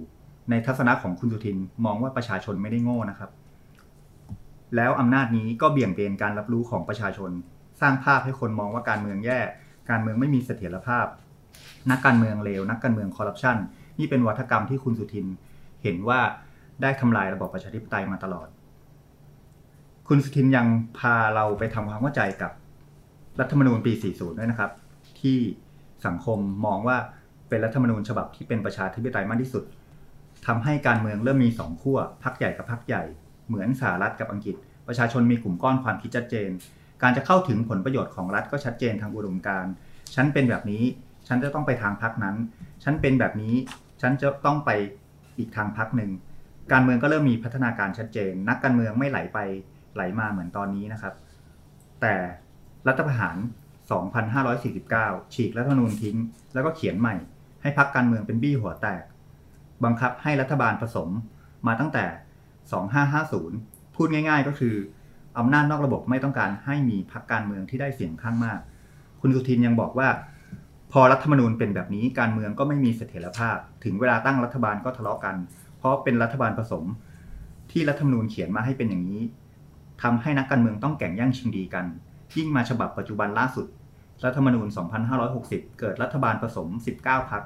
[0.50, 3.30] ในทัศนะของคุณสุทินมองว่าประชาชนไม่ได้โง่นะครับ
[4.76, 7.30] แล้วอำนาจนี้ก็เบี่ยงเบนการรับรู้ของประชาชน
[7.80, 9.40] สร้างภาพให้คนมองว่าการเมืองแย่
[9.90, 11.06] การเมืองไม่มีเสถียรภาพ
[11.90, 13.56] นักการเมืองเลวนักการเมืองคอร์รัปชัน
[13.98, 15.26] นี่เป็นวัฒกรรมที่คุณสุทิน
[15.82, 16.20] เห็นว่า
[16.82, 18.48] ได้ทำลายระบอบประชาธิปไตยมาตลอด
[20.14, 20.66] คุณสุทินยัง
[20.98, 22.52] พาเราไปทำความเข้าใจกับ
[23.40, 24.70] รัฐธรรมนูญปี 40 ด้วยนะครับ
[25.20, 25.38] ที่
[26.06, 26.96] สังคมมองว่า
[27.48, 29.64] เป็นรัฐธรรมนูญฉบับที่เป็นประชาธิปไตยมากที่สุด
[30.46, 33.02] ทำให้การเมืองเริ่มมีสองขั้วพรรคใหญ่กับพรรคใหญ่
[33.48, 34.56] เหมือนสหรัฐกับอังกฤษ
[34.88, 36.50] ประชาชนมีกลุ่มก้อนความคิดชัดเจน
[37.02, 39.72] การจะเข้าถึงผลประโยชน์ของรัฐก็ชัดเจนทางอุดมการณ์
[40.14, 40.84] ฉันเป็นแบบนี้
[41.28, 42.36] ฉันจะต้องไปทางพรรคนั้น
[42.84, 43.54] ฉันเป็นแบบนี้
[44.00, 44.70] ฉันจะต้องไป
[45.38, 46.10] อีกทางพรรคหนึ่ง
[46.72, 49.40] การเมืองก็เริ่มมีพัฒนาการชัดเจน นักการเมืองไม่ไหลไป
[49.94, 51.14] ไหลมาเหมือนตอนนี้นะครับ
[52.00, 52.14] แต่
[52.88, 53.36] รัฐประหาร
[54.54, 56.16] 2549 ฉีกรัฐธรรมนูญทิ้ง
[56.54, 57.14] แล้วก็เขียนใหม่
[57.62, 59.02] ให้พรรคการเมืองเป็นบี้หัวแตก
[59.84, 61.08] บังคับให้รัฐบาลผสม
[61.66, 62.04] มาตั้งแต่
[63.40, 64.74] 2550 พูดง่าย ๆ ก็คือ
[65.38, 68.60] อำนาจนอกระบบไม่ต้องการให้มีพรรคการเมืองที่ได้เสียงข้างมาก
[69.20, 70.08] คุณสุทินยังบอกว่า
[70.92, 75.36] พอรัฐธรรมนูญเป็นแบบนี้การเมืองก็ไม่มีเสถียรภาพ ถึงเวลาตั้งรัฐบาลก็ทะเลาะกัน
[75.78, 76.84] เพราะเป็นรัฐบาลผสม
[77.72, 79.20] ที่รัฐธรรมนูญเขียนมาให้เป็นอย่างนี้
[80.02, 81.84] ทำให้นักการเมืองต้องแข่งแย่งชิงดีกัน
[82.36, 83.66] ยิ่งมาฉบับปัจจุบันล่าสุด
[84.24, 84.68] รัฐธรรมนูญ
[85.22, 86.68] 2560 เกิดรัฐบาลผสม
[87.00, 87.42] 19พรรค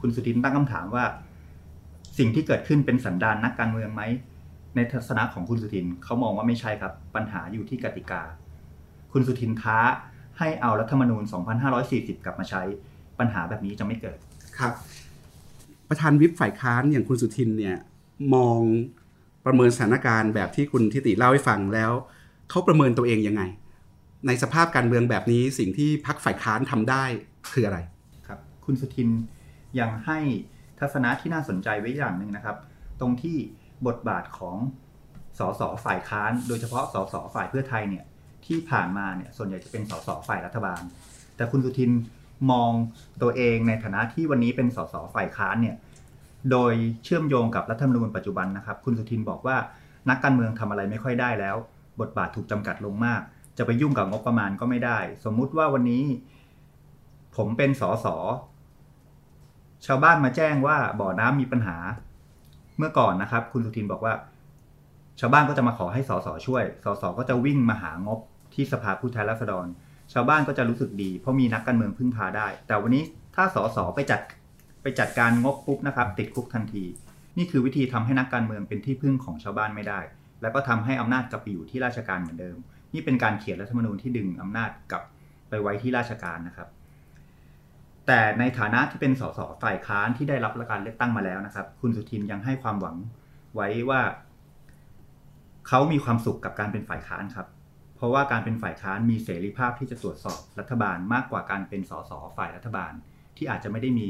[0.00, 1.04] คุณสุทินตั้งคำถามว่า
[2.18, 4.02] สิ่งที่เกิดขึ้นเป็นสันดานนักการเมืองไหม
[4.74, 8.22] ในทัศนะของคุณสุทินเขามองว่าไม่ใช่ครับ ปัญหาอยู่ที่กติกา
[9.12, 9.78] คุณสุทินท้า
[10.38, 11.22] ให้เอารัฐธรรมนูญ
[11.74, 12.62] 2540 กลับมาใช้
[13.18, 14.18] ปัญหาแบบนี้จะไม่เกิด
[14.58, 14.72] ครับ
[15.88, 17.76] ประธานวิปฝ่ายค้านอย่างคุณสุทินเนี่ย
[18.34, 18.60] มอง
[19.46, 21.92] ประเมินสถานการณ์แบบที่คุณทิติเล่าให้ฟังแล้ว
[22.50, 23.42] เขาประเมินตัวเองยังไง
[24.26, 27.04] ในสภาพการเมืองแบบนี้สิ่งที่พักฝ่ายค้านทำได้
[27.52, 27.78] คืออะไร
[28.26, 29.08] ครับ คุณสุทิน
[29.80, 30.18] ยังให้
[30.78, 32.56] ทัศนะที่น่าสนใจไว้อย่างหนึ่งนะครับ
[33.00, 33.36] ตรงที่
[33.86, 34.56] บทบาทของ
[35.38, 38.04] สสฝ่ายค้าน โดยเฉพาะสสฝ่ายเพื่อไทยเนี่ย
[38.46, 40.82] ที่ผ่านมาเนี่ยส่วนใหญ่จะเป็นสสฝ่ายรัฐบาล
[41.36, 41.90] แต่คุณสุทิน
[42.50, 42.70] มอง
[43.22, 45.76] ตัวเองในฐานะที่วันนี้เป็นสสฝ่ายค้านเนี่ย
[46.50, 46.72] โดย
[47.04, 49.56] เชื่อมโยงกับรัฐธรรมนูญปัจจุบันนะครับ คุณสุทินบอกว่า
[50.08, 51.56] นักการเมืองทำอะไรไม่ค่อยได้แล้ว
[52.00, 53.20] บทบาทถูกจำกัดลงมาก
[53.58, 56.04] จะไปยุ่งกับงบประมาณก็ไม่ได้ สมมุติว่าวันนี้
[57.36, 58.06] ผมเป็นสส
[59.86, 61.76] ชาวบ้านมาแจ้งว่าบ่อน้ำมีปัญหา
[62.78, 64.14] เมื่อก่อนนะครับ คุณสุทินบอกว่า
[65.20, 68.18] ชาวบ้านก็จะมาขอให้สสช่วย สสก็จะวิ่งมาหางบ
[68.54, 69.66] ที่สภาผู้แทนราษฎร
[70.12, 73.04] ชาวบ้านก็จะรู้สึกดี เพราะมีนักการเมืองพึ่งพาได้ แต่วันนี้
[73.34, 74.20] ถ้าสสไปจัด
[74.84, 76.84] ไปจัดการงบปุ๊บนะครับ ติดคุกทันที
[77.38, 80.00] นี่คือวิธีทำให้นักการเมืองเป็นที่พึ่งของชาวบ้านไม่ได้
[80.42, 82.56] แล้วก็ทำให้อำนาจกลับไปอยู่ที่ราชการเหมือนเดิม
[82.94, 85.02] นี่เป็นการเขียนรัฐธรรมนูญที่ดึงอำนาจกลับ
[85.48, 86.68] ไปไว้ที่ราชการนะครับ
[88.06, 92.96] แต่ในฐานะที่เป็นสสฝ่ายค้านที่ได้รับการเลือกตั้งมาแล้วนะครับ คุณสุทินยังให้ความหวัง
[93.54, 94.00] ไว้ว่า
[95.68, 97.46] เขามีความสุขกับการเป็นฝ่ายค้านครับ
[97.96, 102.92] เพราะว่าการเป็นฝ่ายค้านมีเสรีภาพที่จะตรวจสอบรัฐบาลมากกว่าการเป็นสสฝ่ายรัฐบาล
[103.36, 104.08] ที่อาจจะไม่ได้มี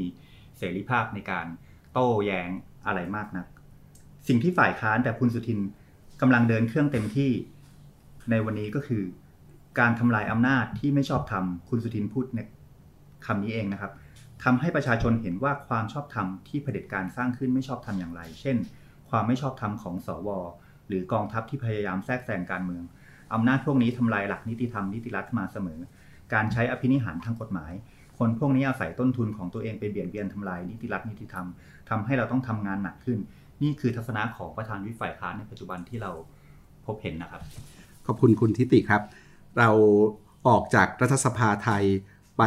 [0.57, 1.47] เสรีภาพในการ
[1.93, 2.49] โต้แย้ง
[2.87, 3.45] อะไรมากนัก
[4.27, 5.59] สิ่งที่ฝ่ายค้านแบบคุณสุทิน
[6.21, 7.31] กำลังเดินเครื่องเต็มที่
[8.29, 9.03] ในวันนี้ก็คือ
[9.79, 12.39] การทำลายอำนาจที่ไม่ชอบธรรมคุณสุทินพูดใน
[13.25, 13.91] คำนี้เองนะครับ
[14.43, 18.57] ทำให้ประชาชนเห็นว่าความชอบธรรมที่เผด็จการสร้างขึ้นไม่ชอบธรรมอย่างไร เช่น
[19.09, 20.29] ความไม่ชอบธรรมของสว
[20.87, 22.83] หรือกองทัพที่พยายามแทรกแซงการเมือง
[23.33, 25.79] อำนาจพวกนี้ทำลายหลักนิติธรรมนิติรัฐมาเสมอ
[26.33, 27.73] การใช้อภินิหารทางกฎหมาย
[28.17, 31.47] คนพวกนี้อาศัยต้นทุนของตัวเองไปเบียดเบียนทำลายนิติรัฐนิติธรรม
[31.89, 33.19] ทำให้เราต้องทำงานหนักขึ้น
[33.61, 36.11] นี่คือทัศนะของประธานวิฝ่ายค้านในปัจจุบันที่เรา
[36.85, 37.41] พบเห็นนะครับ
[38.05, 39.01] ขอบคุณคุณทิติครับ
[39.59, 39.69] เรา
[40.47, 41.83] ออกจากรัฐสภาไทย
[42.37, 42.43] ไป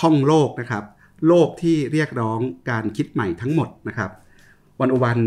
[0.00, 0.84] ท่องโลกนะครับ
[1.28, 2.40] โลกที่เรียกร้อง
[2.70, 4.10] การคิดใหม่ทั้งหมดนะครับ
[4.80, 5.20] วันอวัน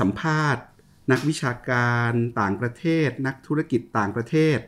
[0.00, 0.64] สัมภาษณ์
[1.12, 4.58] นักวิชาการต่างประเทศ นักธุรกิจต่างประเทศ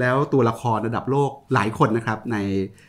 [0.00, 2.36] แล้วตัวละครระดับโลกหลายคนนะครับใน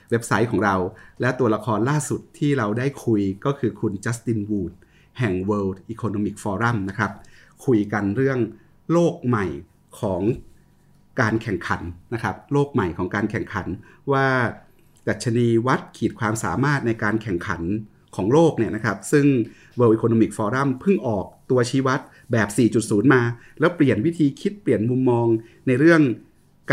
[0.09, 0.75] เว็บไซต์ของเรา
[1.21, 4.73] และตัวละครล่าสุดที่เราได้คุยก็คือคุณจัสตินวูด
[5.19, 7.11] แห่ง World Economic Forum นะครับ
[7.65, 8.39] คุยกันเรื่อง
[8.91, 9.45] โลกใหม่
[9.99, 10.21] ของ
[11.21, 11.81] การแข่งขัน
[12.13, 13.67] นะครับ โลกใหม่ของการแข่งขัน
[14.11, 14.27] ว่า
[15.07, 17.61] ดัชนีวัดขีดความสามารถในการแข่งขัน
[18.15, 19.25] ของโลกเนี่ยนะครับ ซึ่ง
[19.79, 21.99] World Economic Forum เพิ่งออกตัวชี้วัด
[22.31, 22.47] แบบ
[22.81, 23.21] 4.0 มา
[23.59, 25.27] แล้วเปลี่ยนวิธีคิดเปลี่ยนมุมมอง
[25.67, 26.01] ในเรื่อง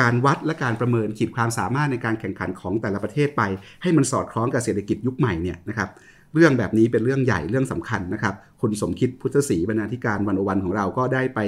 [0.01, 3.43] การวัดและการประเมินขีดความสามารถในการแข่งขันของแต่ละประเทศไป
[3.83, 5.89] ให้มันสอดคล้องกับเศรษฐกิจยุคใหม่เนี่ยนะครับ
[6.35, 11.41] เรื่องแบบนี้เป็นเรื่องใหญ่เรื่องสำคัญนะครับคุณสมคิดพุทธศรีบรรณาธิการวันอวันของเราก็ได้ไป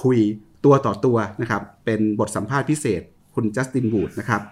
[0.00, 0.18] คุย
[0.64, 3.02] ตัวต่อตัวนะครับเป็นบทสัมภาษณ์พิเศษ
[3.34, 4.42] คุณจัสตินบูดนะครับ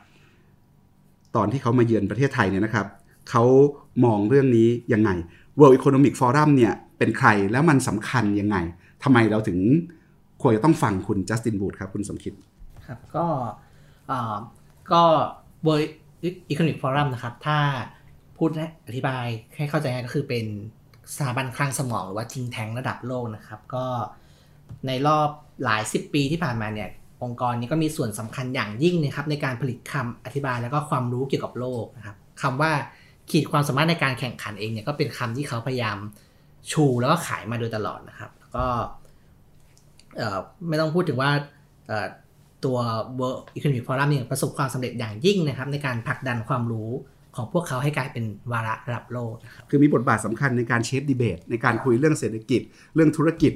[1.36, 2.86] ตอนที่เขามาเยือนประเทศไทยเนี่ยนะครับ
[3.30, 3.44] เขา
[4.04, 5.10] มองเรื่องนี้ยังไง
[5.58, 8.56] World Economic Forum เนี่ยเป็นใครแล้วมันสำคัญยังไง
[9.02, 9.58] ทำไมเราถึง
[10.42, 12.34] ควรจะต้องฟังคุณจัสตินบูดครับคุณสมคิด
[12.86, 13.26] ครับก็
[14.92, 15.02] ก็
[15.66, 15.88] World
[16.50, 17.58] Economic Forum นะครับ ถ้า
[18.36, 20.46] พูดและอธิบายให้เข้าใจง่ายก็คือเป็น
[21.14, 23.84] สถาบันคลังสมองหรือว่าทิงแทงระดับโลกนะครับ ก็
[24.86, 25.28] ในรอบ
[25.64, 26.88] หลายสิบปีที่ผ่านมาเนี่ย
[27.22, 32.72] องค์กรนี้ก็มีส่วนสำคัญอย่างยิ่งนะครับในการผลิตคำอธิบายแล้วก็ความรู้เกี่ยวกับโลกนะครับคำว่า
[33.30, 35.98] ขีดความสามารถในการแข่งขันเองเนี่ยก็เป็นคำที่เขาพยายาม
[36.72, 38.66] ชูแล้วก็ขายมาโดยตลอดนะครับก็
[40.68, 41.30] ไม่ต้องพูดถึงว่า
[42.64, 42.76] ตัว
[43.18, 46.90] World Economic Forum เนี่ยประสบความสำเร็จอย่างยิ่งนะครับในการผลักดันความรู้
[47.36, 52.62] ของพวกเขาให้กลายเป็นวาระระดับโลกนะครับคือมีบทบาทสำคัญในการเชฟดีเบต ในการคุยเรื่องเศรษฐกิจ
[52.94, 53.52] เรื่องธุรกิจ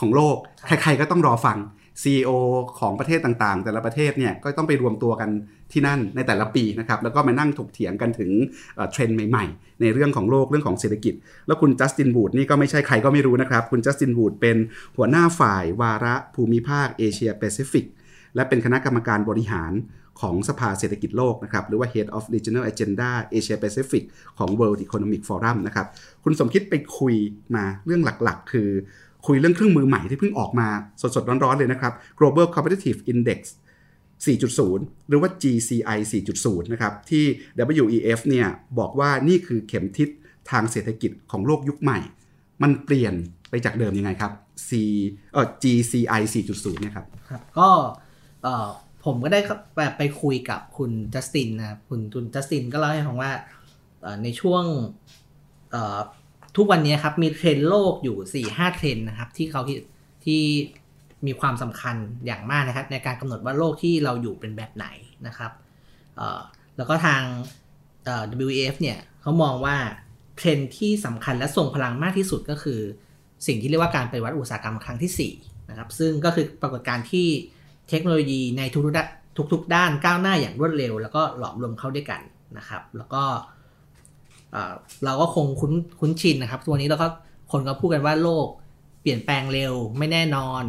[0.00, 1.58] ของโลก ใครๆก็ต้องรอฟัง
[2.02, 2.30] CEO
[2.78, 5.30] ของประเทศต่างๆ แต่ละประเทศเนี่ยก็ต้องไปรวมตัวกัน
[5.72, 8.30] ที่นั่นในแต่ละปีนะครับแล้วก็มานั่งถกเถียงกันถึง
[8.92, 11.14] เทรนด์ใหม่ๆ ในเรื่องของโลกเรื่องของเศรษฐกิจ
[11.46, 14.56] แล้วคุณจัสตินวูดนี่ก็ไม่ใช่ใครก็ไม่รู้นะครับ คุณจัสตินวูดเป็น
[14.96, 17.86] หัวหน้าฝ่ายวาระภูมิภาคเอเชียแปซิฟิก
[18.36, 19.72] และเป็นคณะกรรมการบริหาร
[20.20, 24.04] ของสภาเศรษฐกิจโลกนะครับ หรือว่า Head of Regional Agenda Asia Pacific
[24.38, 25.86] ของ World Economic Forum นะครับ
[26.24, 27.14] คุณสมคิดไปคุย
[27.54, 28.68] มาเรื่องหลักๆ คือ
[29.26, 30.68] คุยเรื่องเครื่องมือใหม่ที่เพิ่งออกมา
[31.00, 33.40] สดๆ ร้อนๆ เลยนะครับ Global Competitive Index
[34.24, 35.98] 4.0 หรือว่า GCI
[36.36, 37.24] 4.0 นะครับ ที่
[37.84, 38.46] WEF เนี่ย
[38.78, 40.08] บอกว่านี่คือเข็มทิศ
[40.50, 41.98] ทางเศรษฐกิจของโลกยุคใหม่
[42.62, 43.14] มันเปลี่ยน
[43.50, 44.32] ไปจากเดิมยังไงครับ
[44.68, 44.70] C
[45.32, 47.68] เอ่อ GCI 4.0 เนี่ยครับ ครับ ก็
[48.42, 48.68] เออ
[49.04, 49.40] ผมก็ได้
[49.76, 53.32] แบบไปคุยกับคุณจัสตินนะครับคุณคุณจัสตินก็เล่าให้ฟังว่า
[54.22, 54.64] ในช่วง
[56.56, 59.62] ทุกวันนี้ครับมีเทรนโลกอยู่4ี่ห้าเทรนนะครับ ที่เขา
[60.24, 60.40] ที่
[61.24, 61.96] ทมีความสำคัญ
[62.26, 64.86] อย่างมากนะครับ ในการกำหนดว่าโลกที่เราอยู่เป็นแบบไหน
[65.26, 65.52] นะครับ
[66.76, 67.22] แล้วก็ทาง
[68.46, 69.76] WEF เนี่ยเขามองว่า
[70.36, 72.80] เทรนที่สำคัญและส่งพลังมากที่สุดก็คือ
[73.46, 77.28] สิ่งที่เรียกว่าการไปวัติอุตสาหกรรมครั้งที่4นะครับซึ่งก็คือปรากฏการณ์ที่
[77.88, 79.08] เทคโนโลยีในทุกๆด้าน
[79.52, 82.20] ทุกๆด้านก้าวหน้าอย่างรวดเร็ว แล้วก็หลอมรวมเข้าด้วยกัน
[82.58, 83.22] นะครับ แล้วก็
[85.04, 87.08] เราก็คงคุ้นคุ้นชินนะครับ ตัวนี้เราก็
[87.52, 88.46] คนก็พูดกันว่าโลก
[89.02, 90.64] เปลี่ยนแปลงเร็วไม่แน่นอน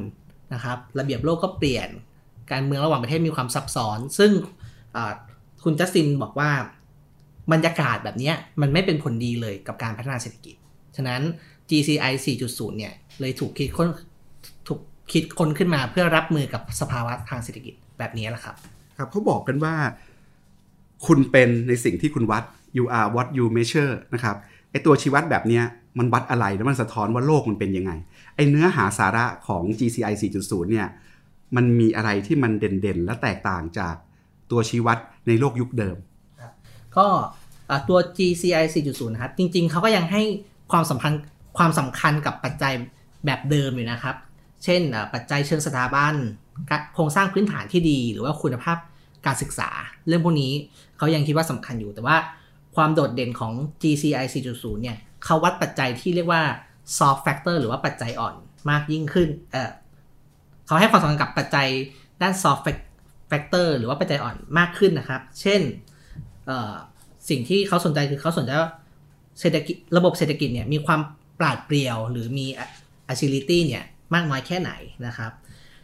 [0.53, 1.89] นะครับ ระเบียบโลกก็เปลี่ยน
[2.51, 4.32] การเมืองระหว่างประเทศมีความซับซ้อน ซึ่ง
[5.63, 6.49] คุณจัสตินบอกว่า
[7.51, 10.56] บรรยากาศแบบนี้มันไม่เป็นผลดีเลยกับการพัฒนาเศรษฐกิจ
[10.95, 11.21] ฉะนั้น
[11.69, 13.88] GCI 4.0 เนี่ยเลยถูกคิดค้น
[15.12, 18.56] คิดค้นขึ้นมาเพื่อรับมือกับสภาวะทางเศรษฐกิจแบบนี้แหละครับ
[18.98, 19.76] ครับเขาบอกกันว่า
[21.06, 22.43] คุณเป็นในสิ่งที่คุณวัด
[22.78, 24.36] you are what you measure นะครับ
[24.72, 25.62] ไอตัวชี้วัดแบบนี้
[26.00, 27.91] มันวัดอะไรแล้วมันสะท้อนว่าโลกมันเป็นยังไง
[28.36, 30.88] ไอเนื้อหาสาระของ GCI 4.0 เนี่ย
[31.56, 33.96] มันมีอะไรที่มันเด่นๆ และแตกต่างจาก
[34.52, 35.98] ตัวชี้วัดในโลกยุคเดิม
[36.98, 37.08] ก็
[37.89, 40.22] ตัว GCI 4.0 นะครับ จริงๆ เขาก็ยังให้
[40.72, 41.13] ความสำคัญ
[41.58, 42.74] ความสำคัญกับปัจจัย
[43.26, 44.15] แบบเดิมอยู่นะครับ
[44.63, 44.82] เช่น
[45.13, 46.13] ปัจจัยเชิงสถาบัน
[46.93, 48.78] โครงสร้างพื้นฐานที่ดีหรือว่าคุณภาพ
[49.26, 49.70] การศึกษา
[50.08, 50.52] เรื่องพวกนี้
[50.98, 52.17] เขายังคิดว่าสำคัญอยู่แต่ว่า
[52.76, 56.41] ความโดดเด่นของ GCI 4.0 เนี่ยเขาวัดปัจจัยที่เรียกว่า
[56.98, 58.36] soft factor หรือว่าปัจจัยอ่อน
[58.70, 61.67] มากยิ่งขึ้นเเขาให้ความสำคัญกับปัจจัย
[62.22, 62.63] ด้าน soft
[63.32, 65.62] factor หรือว่าปัจจัยอ่อนมากขึ้นนะครับ เช่น
[67.30, 68.70] สิ่งที่เขาสนใจคือเขาสนใจว่า
[69.39, 71.00] เศรษฐกิจระบบเศรษฐกิจเนี่ยมีความ
[71.39, 72.48] ปราดเปรียวหรือมี
[73.13, 74.72] agility เนี่ย มากน้อยแค่ไหน
[75.08, 75.32] นะครับ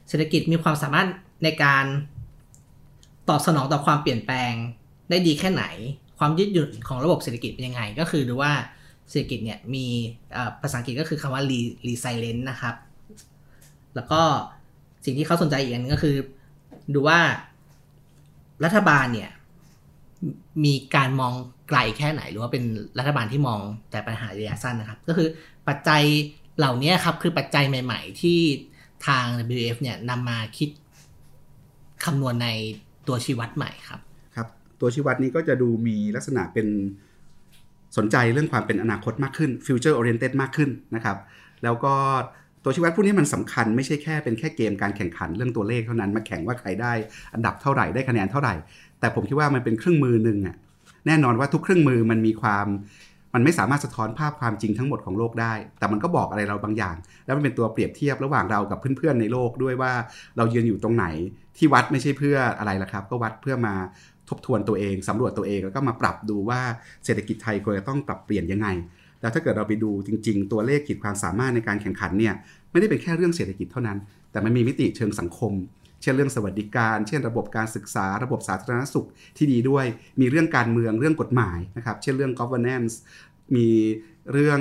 [0.08, 1.08] เศรษฐกิจมีความสามารถ
[1.44, 1.86] ในการ
[3.30, 4.54] ตอบสนองต่อความเปลี่ยนแปลง
[5.10, 5.66] ได้ดีแค่ไหน
[6.20, 8.54] ความยืดหยุ่นของระบบเศรษฐกิจเป็นยังไง ก็คือดูว่า
[9.10, 9.86] เศรษฐกิจเนี่ยมี
[10.62, 11.44] ภาษาอังกฤษก็คือคำว่า
[11.88, 12.76] resilient นะครับ
[13.96, 14.22] แล้วก็
[15.06, 16.16] สิ่งที่เขาสนใจอีกอันนึงก็คือ
[16.94, 17.20] ดูว่า
[18.64, 19.32] รัฐบาลเนี่ย
[20.66, 21.34] มีการมอง
[21.70, 22.64] ไกลแค่ไหนหรือว่าเป็น
[23.00, 23.60] รัฐบาลที่มอง
[23.92, 25.28] แต่ปัญหาระยะสั้นนะครับ ก็คือ
[25.68, 26.04] ปัจจัย
[26.58, 28.40] เหล่านี้ครับคือปัจจัยใหม่ ๆ ที่
[29.08, 29.26] ทาง
[29.58, 30.70] WF เนี่ยนำมาคิด
[32.06, 32.48] คำนวณใน
[33.08, 34.00] ตัวชี้วัดใหม่ครับ
[34.36, 34.48] ครับ
[34.82, 36.68] ตัวชี้วัดนี้ก็จะดูมีลักษณะเป็น
[37.98, 41.18] สนใจเรื่องความเป็นอนาคตมากขึ้น future oriented มากขึ้นนะครับ
[41.64, 41.94] แล้วก็
[42.64, 46.94] ตัวชี้วัดพวกนี้มันสำคัญไม่ใช่แค่เป็นแค่เกมการแข่งขันเรื่องตัวเลขเท่านั้นมาแข่งว่าใครได้
[47.34, 48.54] อันดับเท่าไหร่ได้คะแนนเท่าไหร่
[49.00, 50.56] แต่ผมคิดว่ามันเป็นเครื่องมือหนึ่งอะ
[51.08, 52.68] แน่นอนว่าทุกเครื่องมือมันมีความ
[53.34, 59.94] มันไม่สามารถสะท้อนภาพความจริงทั้งหมดของโลกได้ แต่มันก็บอกอะไรเราบางอย่าง แล้วมันเป็นตัวเปรียบเทียบระหว่างเรากับเพื่อนๆในโลกด้วยว่า
[60.38, 61.06] เรายืนอยู่ตรงไหน
[61.58, 63.74] ที่วัดไม่ใช่เพื่ออะไรละครับ ก็วัดเพื่อมา
[64.30, 66.62] ทบทวนตัวเองสำรวจตัวเองแล้วก็มาปรับดูว่า
[67.06, 68.68] เศรษฐกิจไทยควรจะต้องปรับเปลี่ยนยังไง
[69.22, 72.34] แล้วถ้าเกิดเราไปดูจริง ๆ ตัวเลขขีดความสามารถในการแข่งขันเนี่ย
[72.72, 73.98] ไม่ได้เป็นแค่เรื่องเศรษฐกิจเท่านั้น
[74.32, 75.54] แต่มันมีมิติเชิงสังคม
[76.04, 79.86] เช่นเรื่องสวัสดิการ เช่นระบบการศึกษา ระบบสาธารณสุขที่ดีด้วย
[80.22, 82.94] มีเรื่องการเมืองเรื่องกฎหมายนะครับ เช่นเรื่อง governance
[83.56, 83.68] มี
[84.32, 84.60] เรื่อง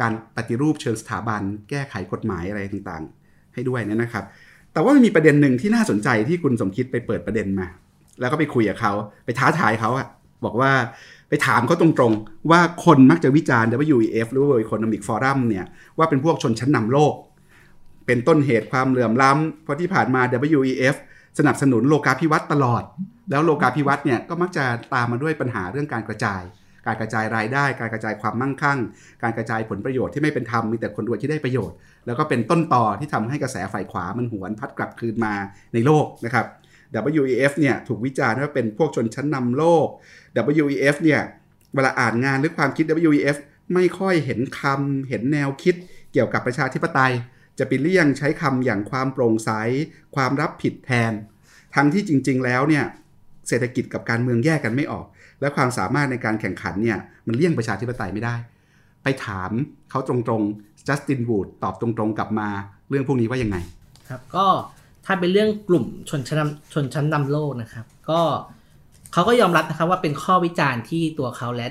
[0.00, 4.24] การปฏิรูปเชิงสถาบัน แก้ไขกฎหมายอะไรต่างๆ ให้ด้วยนะครับ
[4.72, 7.68] แต่ว่ามันมีประเด็นหนึ่งที่น่าสนใจที่คุณสมคิดไปเปิดประเด็นมา
[8.20, 8.92] แล้วก็ไปคุยกับเขา
[9.24, 10.06] ไปท้าทายเขาอะ
[10.44, 10.72] บอกว่า
[11.28, 15.66] ไปถามเขาตรงๆ ว่าคนมักจะวิจารณ์ WEF หรือว่า World Economic Forum เนี่ย
[15.98, 17.14] ว่าเป็นพวกชนชั้นนำโลก
[18.12, 20.20] เป็นต้นเหตุความเหลื่อมล้ำเพราะที่ผ่านมา
[20.58, 20.96] WEF
[21.38, 22.82] สนับสนุนโลกาภิวัตน์ตลอด
[23.30, 26.42] แล้วโลกาภิวัตน์เนี่ยก็มักจะตามมาด้วยปัญหาเรื่องการกระจาย
[26.86, 28.78] การกระจายรายได้ การกระจายความมั่งคั่ง
[29.22, 35.34] การกระจายผลประโยชน์ที่ไม่เป็นธรรมมีแต่คนรวยที่ได้ประโยชน์ แล้วก็เป็นต้นต่อที่ทำให้กระแสฝ่ายขวามันหวนพัดกลับคืนมา
[35.74, 36.46] ในโลกนะครับ
[37.22, 39.86] WEF เนี่ยถูกวิจารณ์ว่าเป็นพวกชนชั้นนำโลก
[40.64, 41.20] WEF เนี่ย
[41.74, 43.36] เวลาอ่านงานหรือความคิด WEF
[43.74, 45.74] ไม่ค่อยเห็นคำเห็นแนวคิด
[46.12, 47.12] เกี่ยวกับประชาธิปไตย
[47.58, 49.50] จะไปเลี่ยงใช้คำอย่างความโปร่งใส
[50.16, 51.12] ความรับผิดแทน
[51.74, 52.84] ทั้งที่จริง ๆ แล้วเนี่ย
[53.48, 55.06] เศรษฐกิจกับการเมืองแยกกันไม่ออก
[55.40, 58.36] และความสามารถในการแข่งขันเนี่ยมันเลี่ยงประชาธิปไตยไม่ได้
[59.02, 59.50] ไปถาม
[59.90, 62.48] เขาตรงๆจัสตินวูดตอบตรงๆ กลับมา
[62.88, 63.56] เรื่องพวกนี้ว่ายังไง
[64.08, 64.46] ครับก็
[65.06, 68.20] ถ้าเป็นเรื่องกลุ่มชนชั้นนำชนชั้นนำโลกนะครับ ก็
[69.12, 71.68] เขาก็ยอมรับนะครับว่าเป็นข้อวิจารณ์ที่ตัวเขาและ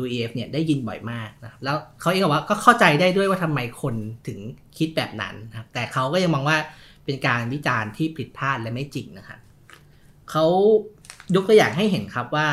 [0.00, 3.94] WEF เนี่ยได้ยินบ่อยมากนะแล้วเขาเองบอกว่าก็เข้าใจได้ด้วยว่าทำไมคน
[4.26, 4.38] ถึง
[4.78, 6.58] คิดแบบนั้นนะครับแต่เขาก็ยังมองว่า
[7.04, 9.38] เป็นการวิจารณ์ที่ผิดพลาดและไม่จริงนะครับ
[10.30, 10.44] เขา
[11.34, 12.46] ยกตัวอย่างให้เห็นครับว่า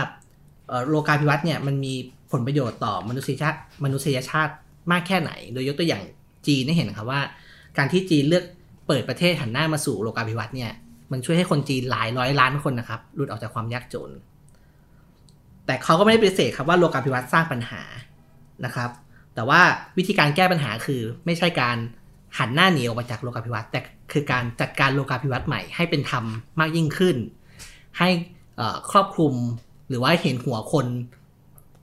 [0.87, 1.93] โลกาภิวัตน์เนี่ยมันมี
[2.31, 4.53] ผลประโยชน์ต่อมนุษยชาติมนุษยชาติ
[4.91, 6.03] มากแค่ไหน โดยยกตัวอย่าง
[6.47, 7.21] จีนได้เห็นครับว่า
[7.77, 8.45] การที่จีนเลือก
[8.87, 10.71] เปิดประเทศหันหน้ามาสู่โลกาภิวัตน์เนี่ย
[11.11, 14.09] มันช่วยให้คนจีนหลายร้อยล้านคนนะครับหลุดออกจากความยากจน
[15.65, 17.81] แต่เขาก็ไม่ได้ปฏิเสธครับว่าโลกาภิวัตน์สร้างปัญหา
[18.65, 18.89] นะครับ
[19.35, 19.61] แต่ว่า
[19.97, 21.77] วิธีการแก้ปัญหาคือไม่ใช่การ
[22.37, 23.79] หันหน้าหนีออกมาจากโลกาภิวัตน์แต่
[24.11, 26.25] คือการจัดการโลกาภิวัตน์ใหม่ให้เป็นธรรม
[26.59, 27.15] มากยิ่งขึ้น
[27.99, 28.09] ให้
[28.91, 29.33] ครอบคลุม
[29.89, 30.87] หรือว่าเห็นหัวคน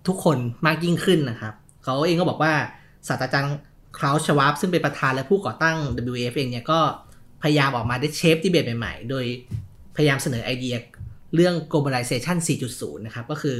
[0.07, 2.53] ทุกคนมากยิ่งขึ้นนะครับ เขาเองก็บอกว่า
[3.09, 3.55] ศาสตราจารย์
[3.99, 5.77] เคลาส์ชวาบซึ่งเป็นประธานและผู้ก่อตั้ง
[6.15, 6.81] WEF เองเนี่ยก็
[7.43, 9.25] พยายามออกมาได้ shape debate ใหม่ๆ โดย
[9.97, 10.75] พยายามเสนอไอเดีย
[11.35, 13.59] เรื่อง globalization 4.0 นะครับ ก็คือ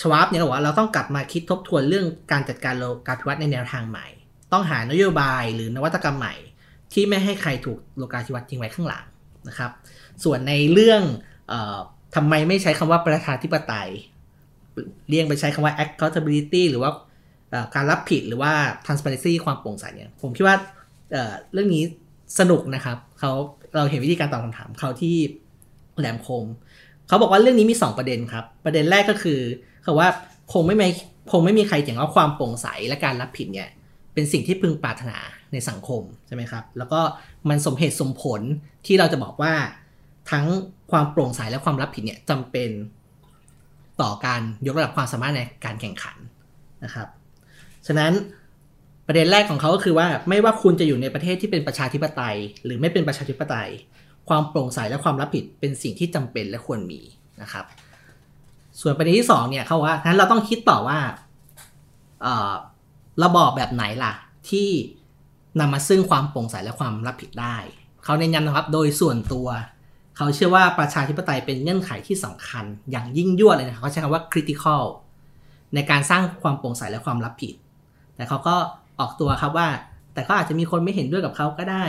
[0.00, 4.06] ชวาร์ปเนี่ยบอกว่าเราต้องกลับมาคิดทบทวนเรื่องการจัดการโลกาภิวัตน์ในแนวทางใหม่
[4.52, 6.34] ต้องหานโยบายหรือนวัตกรรมใหม่
[6.92, 9.04] ที่ไม่ให้ใครถูกโลกาภิวัตน์ทิ้งไว้ข้างหลัง
[9.48, 9.70] นะครับ
[10.24, 11.02] ส่วนในเรื่อง
[11.52, 11.54] อ
[12.16, 13.90] ทำไมไม่ใช้คำว่าประชาธิปไตย
[15.08, 16.90] เรียงไปใช้คำว่า accountability หรือว่า
[17.74, 18.52] การรับผิดหรือว่า
[18.86, 20.56] transparency ความโปร่งใสเนี่ยผมคิดว่า
[21.52, 21.82] เรื่องนี้
[22.38, 23.32] สนุกนะครับเขา
[23.76, 25.16] เราเห็นวิธีการตอบคำถามเขาที่
[25.98, 26.44] แหลมคม
[27.08, 29.40] เขาบอกว่าเรื่องนี้มี 2 ประเด็นครับ ประเด็นแรกก็คือ
[29.82, 30.08] เขาว่า
[30.52, 30.86] คงไม่มี
[31.32, 33.68] คงไม่มีใครเถียงว่าความโปร่งใสและการรับผิดเนี่ย
[34.14, 35.18] เป็นสิ่งที่พึงปรารถนา
[35.52, 37.00] ในสังคมใช่ไหมครับ แล้วก็
[37.48, 38.40] มันสมเหตุสมผล
[38.86, 39.52] ที่เราจะบอกว่า
[40.30, 40.46] ทั้ง
[40.90, 42.70] ความโปร่งใสและความรับผิดเนี่ยจำเป็น
[44.02, 46.16] ต่อการยกระดับความสามารถในการแข่งขัน
[46.84, 47.08] นะครับ
[47.86, 48.12] ฉะนั้น
[49.06, 53.70] ประเด็นแรกของเขาก็คือว่าไม่ว่าคุณจะอยู่ในประเทศที่เป็นประชาธิปไตย หรือไม่เป็นประชาธิปไตย
[54.28, 57.00] ความโปร่งใสและความรับผิดเป็นสิ่งที่จำเป็นและควรมี
[57.42, 57.64] นะครับ
[58.80, 60.98] ส่วนประเด็นที่สองเนี่ยเขาว่างั้นเราต้องคิดต่อว่า
[63.24, 64.12] ระบอบแบบไหนล่ะ
[64.50, 64.68] ที่
[65.60, 67.56] นำมาซึ่งความโปร่งใสและความรับผิดได้
[68.04, 69.48] เขาเน้นย้ำนะครับโดยส่วนตัว
[70.16, 74.82] เขาเชื่อว่าประชาธิปไตยเป็นเงื่อนไขที่สำคัญ อย่างยิ่งยวดเลยนะเขาใช้คำว่า critical
[75.74, 77.54] ในการสร้างความโปร่งใสและความรับผิด
[78.16, 78.56] แต่เขาก็
[79.00, 79.68] ออกตัวครับว่า
[80.14, 81.84] แต่ก็อาจจะมีคนไม่เห็นด้วยกับเขาก็ได้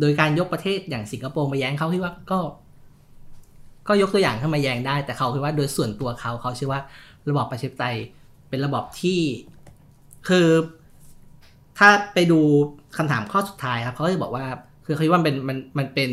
[0.00, 2.38] โดยการยกประเทศอย่างสิงคโปร์มาแย้งเขาคิดว่าก็
[3.88, 6.82] ก็ยกตัวอย่างขึ้นมาแย้งได้ แต่เขาคิดว่าโดยส่วนตัวเขาเขาเชื่อว่า
[7.28, 7.96] ระบอบประชาธิปไตย
[8.48, 9.20] เป็นระบอบที่
[10.28, 10.48] คือ
[11.78, 12.40] ถ้าไปดู
[12.96, 14.44] คำถามข้อสุดท้ายครับเขาจะบอกว่า
[14.86, 16.10] คือเขาคิดว่าเป็นมันมันเป็น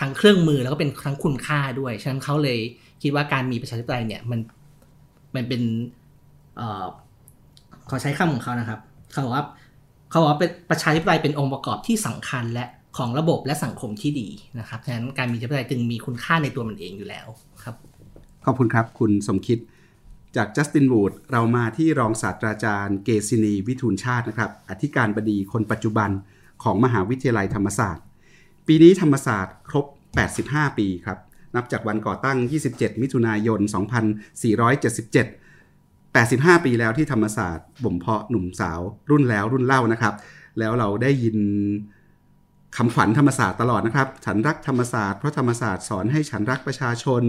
[0.00, 2.58] ทั้งเครื่องมือแล้วก็เป็นทั้งคุณค่าด้วยฉะนั้นเขาเลย
[3.02, 4.40] คิดว่าการมีประชาธิปไตยเนี่ยมัน
[5.34, 5.62] มันเป็น
[6.56, 6.84] เอ่อ
[7.88, 9.44] ขอใช้คำของเขานะครับเขาบอกว่า
[10.10, 17.26] เขาบอกว่าเป็นประชาธิปไตยเป็นองค์ประกอบที่สำคัญและ ของระบบและสังคมที่ดีนะครับฉะนั้นการมีประชาธิปไตยจึงมีคุณค่าในตัวมันเองอยู่แล้ว
[17.62, 17.74] ครับ
[18.44, 19.58] ขอบคุณครับ คุณสมคิด
[20.36, 26.10] จากจัสตินวูดเรามาที่รองศาสตราจารย์เกษินีวิทูลชาตินะครับ อธิการบดีคนปัจจุบัน
[26.62, 28.04] ของมหาวิทยาลัยธรรมศาสตร์
[28.66, 29.86] ปีนี้ธรรมศาสตร์ครบ
[30.32, 31.18] 85 ปีครับ
[31.56, 32.38] นับจากวันก่อตั้ง
[32.70, 33.74] 27 มิถุนายน 2477
[36.04, 40.14] 85 ปีแล้วที่ธรรมศาสตร์บ่มเพาะหนุ่มสาวรุ่นแล้วรุ่นเล่านะครับ
[40.58, 41.36] แล้วเราได้ยิน
[42.76, 47.22] คำขวัญธรรมศาสตร์ตลอดนะครับ ฉันรักธรรมศาสตร์เพราะธรรมศาสตร์สอนให้ฉันรักประชาชน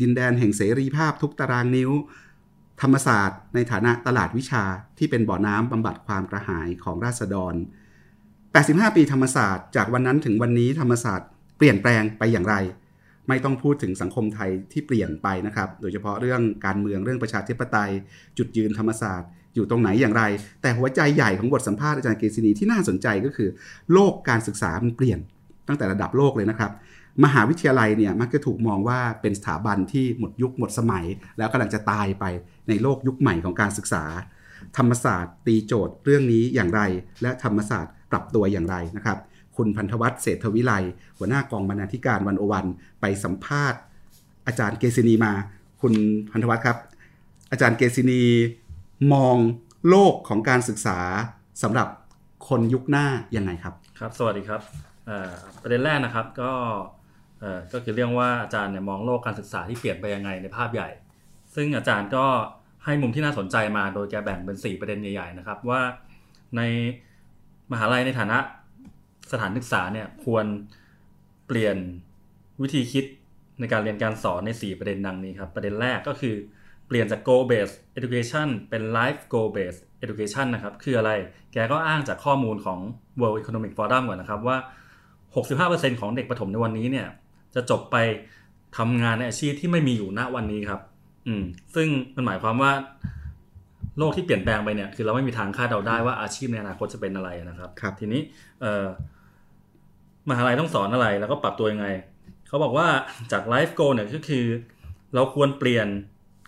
[0.00, 1.90] ดินแดนแห่งเสรีภาพทุกตารางนิ้ว
[2.82, 4.64] ธรรมศาสตร์ในฐานะตลาดวิชา
[4.98, 7.54] ที่เป็นบ่อน้ำบำบัดความกระหายของราษฎร
[8.24, 11.28] 85 ปีธรรมศาสตร์จากวันนั้นถึงวันนี้ธรรมศาสตร์
[11.58, 12.56] เปลี่ยนแปลงไปอย่างไร
[13.28, 17.90] ไม่ต้องพูดถึงสังคมไทยที่เปลี่ยนไปนะครับ โดยเฉพาะเรื่องการเมืองเรื่องประชาธิปไตย
[18.38, 20.22] จุดยืนธรรมศาสตร์ อยู่ตรงไหนอย่างไร
[20.62, 23.48] แต่หัวใจใหญ่ของบทสัมภาษณ์อาจารย์เกษณีที่น่าสนใจก็คือ
[23.92, 25.18] โลกการศึกษามันเปลี่ยน
[25.68, 26.70] ตั้งแต่ระดับโลกเลยนะครับ
[27.24, 31.04] มหาวิทยาลัยเนี่ยมักจะถูกมองว่าเป็นสถาบันที่หมดยุคหมดสมัย
[31.38, 32.24] แล้วกำลังจะตายไป
[32.68, 34.04] ในโลกยุคใหม่ของการศึกษา
[34.76, 36.80] ธรรมศาสตร์ ตีโจทย์เรื่องนี้อย่างไร
[37.22, 39.18] และธรรมศาสตร์ปรับตัวอย่างไรนะครับ
[39.56, 40.72] คุณพันธวัฒน์เศรษฐวิไล
[41.18, 42.66] หัวหน้ากองบรรณาธิการวันโอวัน
[43.00, 43.80] ไปสัมภาษณ์
[44.46, 45.32] อาจารย์เกษินีมา
[45.80, 45.94] คุณ
[46.32, 46.78] พันธวัฒน์ครับ
[47.50, 48.22] อาจารย์เกษินี
[49.12, 49.36] มอง
[49.88, 50.98] โลกของการศึกษา
[51.62, 51.88] สำหรับ
[52.48, 53.06] คนยุคหน้า
[53.36, 54.60] ยังไงครับ ครับ สวัสดีครับ
[55.62, 56.52] ประเด็นแรกนะครับก็
[57.72, 60.88] ก็คือเรื่องว่าอาจารย์เนี่ยมองโลกการศึกษาที่เปลี่ยนไปยังไงในภาพใหญ่
[61.54, 62.26] ซึ่งอาจารย์ก็
[62.84, 65.80] ให้มุมที่น่าสนใจมาโดยแกแบ่งเป็น 4 ประเด็นใหญ่ๆนะครับว่า
[66.56, 66.60] ใน
[67.72, 68.38] มหาลัยในฐานะ
[69.32, 70.46] สถานศึกษาเนี่ยควร
[71.46, 71.76] เปลี่ยน
[72.62, 73.04] วิธีคิด
[73.60, 76.34] ในการเรียนการสอนใน 4 ประเด็นดังนี้ครับ ประเด็นแรกก็คือ
[76.86, 81.10] เปลี่ยนจาก goal based education เป็น life goal based education นะครับ คืออะไร
[81.52, 82.78] แกก็อ้างจากข้อมูลของ
[83.20, 84.56] World Economic Forum ก่อนนะครับว่า
[85.28, 87.06] 65%ของเด็กประถมในวันนี้เนี่ย
[87.54, 87.96] จะจบไป
[88.76, 90.80] ทำงานในอาชีพที่ไม่มีอยู่ณวันนี้ครับ
[91.26, 91.44] อืม
[91.74, 92.72] ซึ่งมันหมายความว่า
[93.98, 98.20] โลกที่เปลี่ยนแปลงไปเนี่ย คือเราไม่มีทางคาดเดาได้ว่าอาชีพในอนาคตจะเป็นอะไรนะครับครับทีนี้
[98.60, 98.86] เอ่อ
[100.28, 101.86] มหาลัยต้องสอนอะไรแล้วก็ปรับตัวยังไง
[102.48, 102.86] เขาบอกว่า
[103.32, 104.44] จากไลฟ์โกเนี่ยก็คือ
[105.14, 105.88] เราควรเปลี่ยน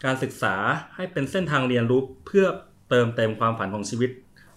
[0.05, 0.55] การศึกษา
[0.97, 2.47] ให้เป็นเส้นทางเรียนรู้เพื่อ
[2.91, 4.11] เติมเต็มความฝันของชีวิต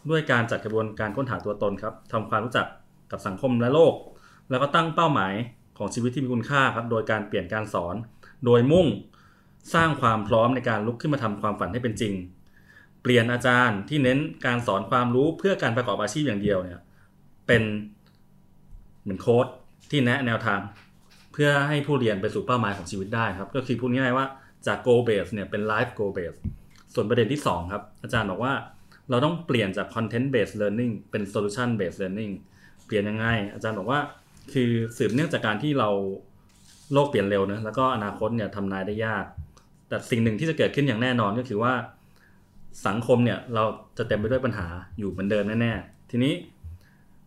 [0.10, 2.68] ด้วยการจัดกระบวนการค้นหาตัวตนครับทำความรู้จัก
[3.12, 3.94] กับสังคมและโลก
[4.50, 5.34] แล้วก็ตั้งเป้าหมาย
[5.78, 7.96] ของชีวิตที่มีคุณค่าครับโดยการเปลี่ยนการสอน
[8.46, 8.88] โดยมุ่ง
[9.74, 12.14] สร้างความพร้อมในการลุกขึ้นมาทำความฝันให้เป็นจริง
[13.02, 16.82] เปลี่ยนอาจารย์ที่เน้นการสอนความรู้เพื่อการประกอบอาชีพอย่างเดียวเนี่ย
[17.48, 17.64] เป็น
[19.02, 19.48] เหมือนโค้ด
[19.92, 20.60] ที่แนะแนวทาง
[21.34, 24.26] เพื่อให้ผู้เรียนไปสู่เป้าหมายของชีวิตได้ครับ ก็คือพูดง่ายๆว่า
[24.68, 26.38] จาก goal base เนี่ยเป็น life goal base
[26.94, 28.54] ส่วนประเด็นที่ 2 ครับ อาจารย์บอกว่า
[29.10, 32.34] เราต้องเปลี่ยนจาก content based learning เป็น solution based learning
[32.86, 34.00] เปลี่ยนยังไง อาจารย์บอกว่า
[34.54, 35.90] คือสืบเนื่องจากการที่เรา
[36.94, 39.26] โลกเปลี่ยนเร็วนะแล้วก็อนาคตเนี่ยทำนายได้ยาก
[39.88, 41.74] แต่สิ่งหนึ่งที่จะเกิดขึ้นอย่างแน่นอนก็คือว่า
[42.88, 43.64] สังคมเนี่ยเรา
[43.98, 44.68] จะเต็มไปด้วยปัญหา
[45.00, 46.34] อยู่เหมือนเดิมแน่ๆทีนี้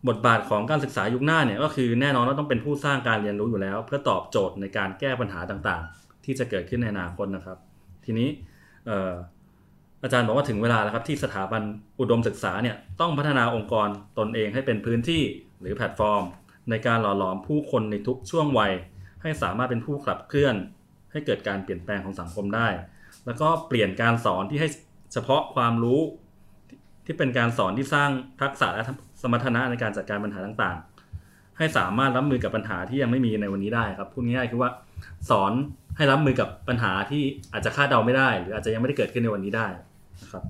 [0.07, 7.57] บทบาทของการศึกษายุคหน้าเนี่ยก็คือแน่นอนว่าต้องเป็นผู้สร้างการเรียนรู้อยู่แล้ว เพื่อตอบโจทย์ในการแก้ปัญหาต่างๆ ที่จะเกิดขึ้นในอนาคตนะครับ
[8.05, 8.29] ทีนี้
[10.03, 11.61] อาจารย์บอกว่าถึงเวลาแล้วครับที่สถาบัน
[11.99, 13.87] อุดมศึกษาเนี่ยต้องพัฒนาองค์กร
[14.19, 15.23] ตนเองให้เป็นพื้นที่
[15.61, 16.23] หรือแพลตฟอร์ม
[16.69, 18.73] ในการหล่อหลอมผู้คนในทุกช่วงวัย
[19.21, 20.55] ให้สามารถเป็นผู้ขับเคลื่อน
[21.11, 22.67] ให้เกิดการเปลี่ยนแปลงของสังคมได้
[23.25, 24.69] แล้วก็เปลี่ยนการสอนที่ให้
[25.13, 26.01] เฉพาะความรู้
[27.05, 28.09] ที่เป็นการสอนที่สร้าง
[28.41, 28.83] ทักษะและ
[29.21, 30.94] สมรรถนะในการจัดการปัญหาต่างๆ
[31.57, 34.69] ให้สามารถรับมือกับปัญหาที่ยังไม่มีในวันนี้ได้ครับพูดง่ายๆคือว่า
[35.29, 35.51] สอน
[35.97, 39.67] ให้รับมือกับปัญหาที่อาจจะคาดเดาไม่ได้ หรืออาจจะยังไม่ได้เกิดขึ้นในวันนี้ได้
[40.21, 40.43] นะครับ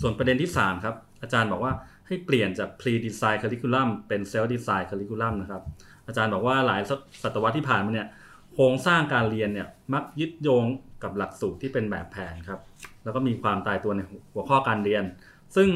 [0.00, 1.72] ส่วนประเด็นที่ 3 ครับ อาจารย์บอกว่า
[2.06, 5.62] ให้เปลี่ยนจาก pre-design curriculum เป็น self-design curriculum นะครับ
[6.06, 6.80] อาจารย์บอกว่าหลาย
[7.22, 8.08] ศตวรรษที่ผ่านมาเนี่ย
[8.54, 10.64] โครงสร้างการเรียนเนี่ยมักยึดโยง
[11.02, 12.60] กับหลักสูตรที่เป็นแบบแผนครับ
[13.04, 14.00] แล้วก็มีความตายตัวใน
[14.32, 15.04] หัวข้อการเรียน
[15.56, 15.70] ซึ่ง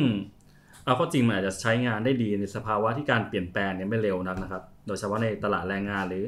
[0.87, 6.25] เอาข้อจริงมันอาจจะใช้งานได้ดีในสภาวะที่การเปลี่ยนแปลงเนี่ยไม่เร็วนักนะครับ โดยเฉพาะในตลาดแรงงานหรือ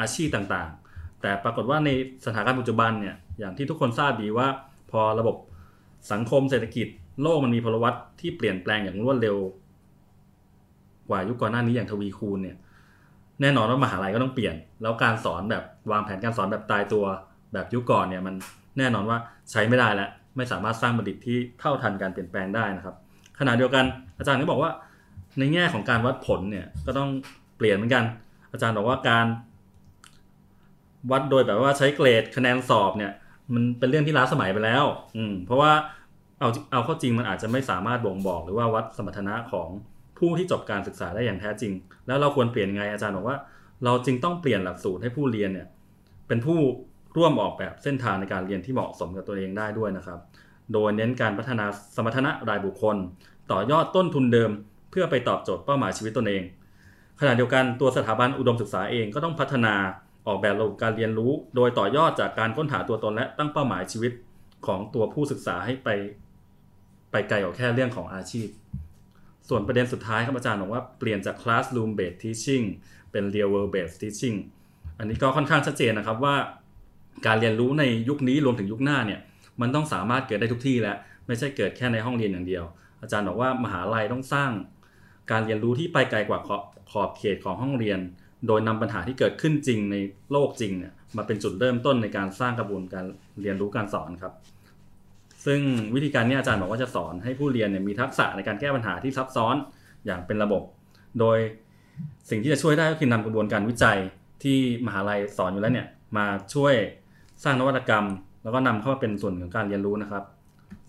[0.00, 1.90] อาชีพต่างๆ แต่ปรากฏว่าใน
[2.26, 4.46] สถานการณ์ปัจจุบันเนี่ยอย่างที่ทุกคนทราบดีว่า
[4.90, 5.36] พอระบบ
[6.12, 6.86] สังคมเศรษฐกิจ
[7.22, 9.36] โลกมันมีพลวัตที่เปลี่ยนแปลงอย่างรวดเร็ว
[11.08, 12.56] กว่ายุคก่อนหน้านี้อย่างทวีคูณเนี่ย
[13.40, 17.04] แน่นอนว่ามหาลัยก็ต้องเปลี่ยน แล้วการสอนแบบวางแผนการสอนแบบตายตัว
[17.52, 18.34] แบบยุคก่อนเนี่ยมัน
[18.78, 19.18] แน่นอนว่า
[19.50, 22.96] ใช้ไม่ได้แล้วไม่สามารถสร้างบัณฑิตที่เท่าทันการเปลี่ยนแปลงได้นะครับ
[23.42, 23.84] ขณะเดียวกัน
[24.18, 24.70] อาจารย์ก็บอกว่า
[25.38, 27.10] ในแง่ของการวัดผลเนี่ยก็ต้อง
[27.56, 28.04] เปลี่ยนเหมือนกัน
[28.52, 29.26] อาจารย์บอกว่าการ
[31.10, 33.12] วัดโดยแบบว่าใช้เกรดคะแนนสอบเนี่ย
[33.54, 34.84] มันเป็นเรื่องที่ล้าสมัยไปแล้ว
[35.16, 35.72] อืมเพราะว่า
[36.40, 39.68] เอาเอาเข้าจริงมันอาจจะไม่สามารถบ่งบอกหรือว่าวัดสมรรถนะของ
[40.18, 41.72] ผู้ที่จบการศึกษาได้อย่างแท้จริง
[42.06, 43.36] แล้วเราควรเปลี่ยนไงอาจารย์บอกว่า
[43.84, 45.66] เราจึงต้องเปลี่ยนหลักสูตรให้ผู้เรียนเนี่ย
[46.28, 46.58] เป็นผู้
[47.16, 50.18] ร่วมออกแบบเส้นทางในการเรียนที่เหมาะสมกับตัวเองได้ด้วยนะครับ
[50.72, 51.66] โดยเน้นการพัฒนา
[51.96, 52.96] สมรรถนะรายบุคคล
[53.50, 54.50] ต่อยอดต้นทุนเดิม
[54.90, 56.42] เพื่อไปตอบโจทย์เป้าหมายชีวิตตนเอง
[57.20, 59.74] ขณะเดียวกันตัวสถาบันอุดมศึกษาเองก็ต้องพัฒนา
[60.26, 64.12] ออกแบบระบบการเรียนรู้ โดยต่อยอดจากการค้นหาตัวตนและตั้งเป้าหมายชีวิต
[64.66, 65.88] ของตัวผู้ศึกษาให้ไป
[67.10, 68.48] ไปไกลกว่าแค่เรื่องของอาชีพ
[69.48, 72.64] ส่วนประเด็นสุดท้ายครับอาจารย์บอกว่าเปลี่ยนจาก classroom based teaching
[73.10, 74.36] เป็น real world based teaching
[74.98, 76.36] อันนี้ก็ค่อนข้างชัดเจนนะครับว่า
[77.26, 79.20] การเรียนรู้ในยุคนี้รวมถึงยุคหน้าเนี่ย
[79.60, 82.64] มันต้องสามารถเกิดได้ทุกที่แล้ว ไม่ใช่เกิดแค่ในห้องเรียนอย่างเดียว
[83.02, 84.50] อาจารย์บอกว่ามหาลัยต้องสร้าง
[85.30, 87.98] การเรียนรู้ที่ไปไกลกว่าขอบขอบเขตของห้องเรียน
[88.46, 89.96] โดยนำปัญหาที่เกิดขึ้นจริงใน
[90.32, 93.04] โลกจริงเนี่ยมาเป็นจุดเริ่มต้นในการสร้างกระบวนการ
[93.42, 94.32] เรียนรู้การสอนครับ
[95.46, 95.60] ซึ่ง
[95.94, 99.54] วิธีการนี้อาจารย์บอกว่าจะสอนให้ผู้เรียนเนี่ยมีทักษะในการแก้ปัญหาที่ซับซ้อน
[100.06, 100.62] อย่างเป็นระบบ
[101.20, 101.38] โดย
[102.30, 103.98] สิ่งที่จะช่วยได้ก็คือนำกระบวนการวิจัย
[104.42, 106.74] ที่มหาลัยสอนอยู่แล้วเนี่ยมาช่วย
[107.44, 108.06] สร้างนวัตกรรม
[108.42, 110.24] แล้วก็นำเข้ามาเป็นส่วนของการเรียนรู้นะครับ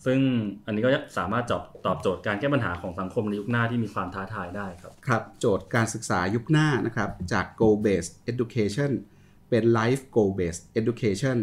[0.05, 0.19] ซึ่ง
[0.65, 8.91] อันนี้ก็สามารถตอบตอบโจทย์การแก้ปัญหาของสังคมในยุคหน้าที่มีความท้าทายได้ครับ ครับ โจทย์การศึกษายุคหน้านะครับ จาก goal based education
[9.49, 11.37] เป็น life goal based education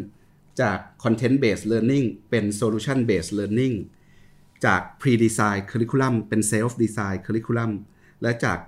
[0.60, 3.74] จาก content based learning เป็น solution based learning
[4.66, 7.70] จาก pre-design curriculum เป็น self design curriculum
[8.22, 8.58] และจาก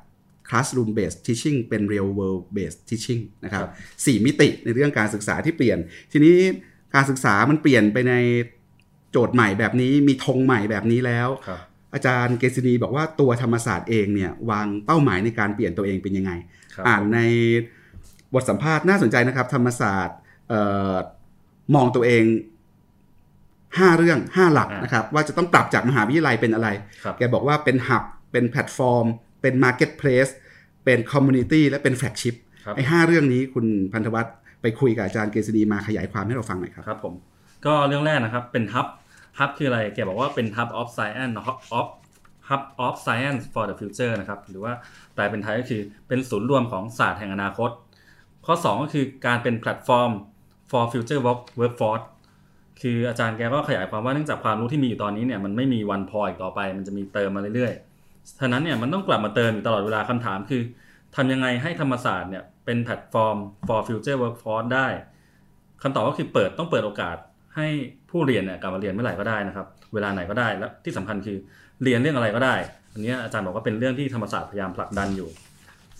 [0.48, 3.70] classroom based teaching เป็น real world based teaching นะครับครับ
[4.06, 5.78] สี่มิติในเรื่องการศึกษาที่เปลี่ยน
[6.12, 6.36] ทีนี้
[6.94, 8.14] การศึกษามันเปลี่ยนไปใน
[9.12, 11.60] โจทย์ใหม่แบบนี้มีธงใหม่แบบนี้แล้วครับ
[11.94, 16.32] อาจารย์เกศินีบอกว่าตัวธรรมศาสตร์เองเนี่ยวางเป้าหมายในการเปลี่ยนตัวเองเป็นยังไง
[16.74, 17.18] ครับอ่านใน
[18.34, 20.16] บทสัมภาษณ์น่าสนใจนะครับ ธรรมศาสตร์
[20.48, 20.54] เอ
[20.92, 20.94] อ
[21.74, 22.24] มองตัวเอง
[23.36, 26.68] 5เรื่อง5หลักอ่านนะครับว่าจะต้องปรับจากมหาวิทยาลัยเป็นอะไร
[27.04, 28.02] ครับแกบอกว่าเป็น hub
[28.32, 29.06] เป็นแพลตฟอร์ม
[29.42, 30.28] เป็น marketplace
[30.84, 32.34] เป็น community และเป็น flagship
[32.64, 37.14] ครับไอ้ห้าเรื่องนี้คุณพันธวัฒน์ไปคุยกับอาจารย์เกษณีมาขยายความให้เราฟังหน่อยครับครับผม
[37.66, 38.64] ก็เรื่องแรกนะครับเป็น
[39.38, 41.34] hub hub คืออะไรแกบอกว่าเป็น hub of science
[41.78, 41.86] of
[42.48, 44.72] hub of science for the future นะครับ หรือว่า
[45.14, 47.70] แปลเป็นไทยก็คือเป็นศูนย์รวมของศาสตร์แห่งอนาคต
[48.46, 50.10] ข้อ 2 ก็คือการเป็นแพลตฟอร์ม
[50.70, 52.04] for future work workforce
[52.80, 60.62] คืออาจารย์แกก็ขยายความว่าเนื่องจากความรู้ที่มีอยู่ตอนนี้เนี่ยมันไม่มีวันพออีกต่อไป มันจะมีเติมมาเรื่อยๆฉะนั้นเนี่ยมันต้องกลับมาเติมอยู่ตลอดเวลาคำถามคือ
[61.16, 64.86] ทำยังไงให้ธรรมศาสตร์เนี่ยเป็นแพลตฟอร์ม for future workforce ได้
[65.82, 67.16] คำตอบก็คือเปิดต้องเปิดโอกาส
[67.56, 67.66] ให้
[68.10, 71.36] ผู้เรียนเนี่ยกลับมาเรียนเมื่อไหร่ก็ได้นะครับ เวลาไหนก็ได้และที่สำคัญคือ
[71.82, 72.54] เรียนเรื่องอะไรก็ได้
[72.92, 75.28] อันนี้อาจารย์บอกว่าเป็นเรื่องที่ธรรมศาสตร์พยายามผลักดันอยู่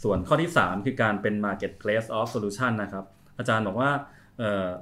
[0.03, 3.05] ส่วนข้อที่ 3 คือการเป็น marketplace of solution นะครับ
[3.39, 3.91] อาจารย์บอกว่า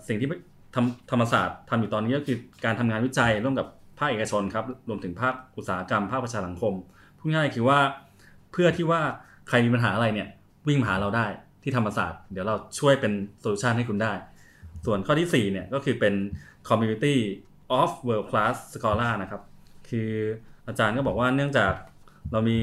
[0.09, 0.29] สิ่งที่
[0.75, 3.67] ธรรมธรรมศาสตร์ทำอยู่ตอนนี้ก็คือการทำงานวิจัยร่วมกับ
[3.99, 6.75] ภาคเอกชนครับรวมถึงภาคอุตสาหกรรมภาคประชาสังคม
[7.19, 7.79] พูดง่ายคือว่า
[8.53, 9.01] เพื่อที่ว่า
[9.49, 10.29] ใครมีปัญหาอะไรเนี่ย
[10.69, 11.27] วิ่งมาหาเราได้
[11.63, 14.13] ที่ธรรมศาสตร์ เดี๋ยวเราช่วยเป็นโซลูชันให้คุณได้
[14.87, 16.15] ส่วนข้อที่4เนี่ยก็คือเป็น
[16.69, 17.17] community
[17.81, 19.43] of world class scholar นะครับ
[19.89, 20.11] คือ
[20.67, 21.73] อาจารย์ก็บอกว่าเนื่องจาก
[22.33, 22.61] เรามี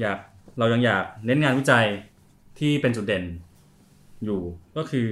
[0.00, 0.18] อยาก
[0.58, 1.86] เรายังอยากเน้นงานวิจัย
[2.58, 3.24] ที่เป็นจุดเด่น
[4.24, 4.40] อยู่
[4.76, 5.08] ก็คือ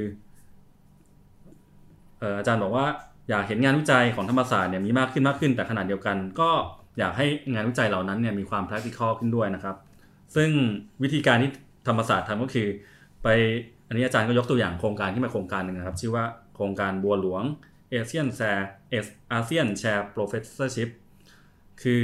[2.18, 2.86] เอ่ออาจารย์บอกว่า
[3.28, 6.50] อยากเห็นงานวิจัยของธรรมศาสตร์เนี่ยมีมากขึ้นมากขึ้น แต่ขนาดเดียวกัน ก็
[6.98, 9.76] อยากให้งานวิจัยเหล่านั้นเนี่ยมีความ practical ขึ้นด้วยนะครับ
[10.36, 10.50] ซึ่ง
[11.02, 11.50] วิธีการที่
[11.88, 12.68] ธรรมศาสตร์ทำก็คือ
[13.22, 13.28] ไป
[13.92, 16.24] อันนี้อาจารย์ก็ยกตัวอย่างโครงการที่มาโครงการหนึ่งนะครับ ชื่อว่า
[16.54, 17.42] โครงการบัวหลวง
[17.92, 18.64] ASEAN Share
[19.36, 20.90] ASEAN Share Professorship
[21.82, 22.02] คือ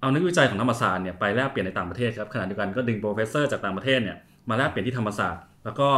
[0.00, 4.16] เอานักวิจัยของธรรมศาสตร์เนี่ยไปแลกเปลี่ยนในต่างประเทศครับขณะเดียวกันก็ดึง professor จากต่างประเทศเนี่ย
[4.48, 5.88] มาแลกเปลี่ยนที่ธรรมศาสตร์ แล้วก็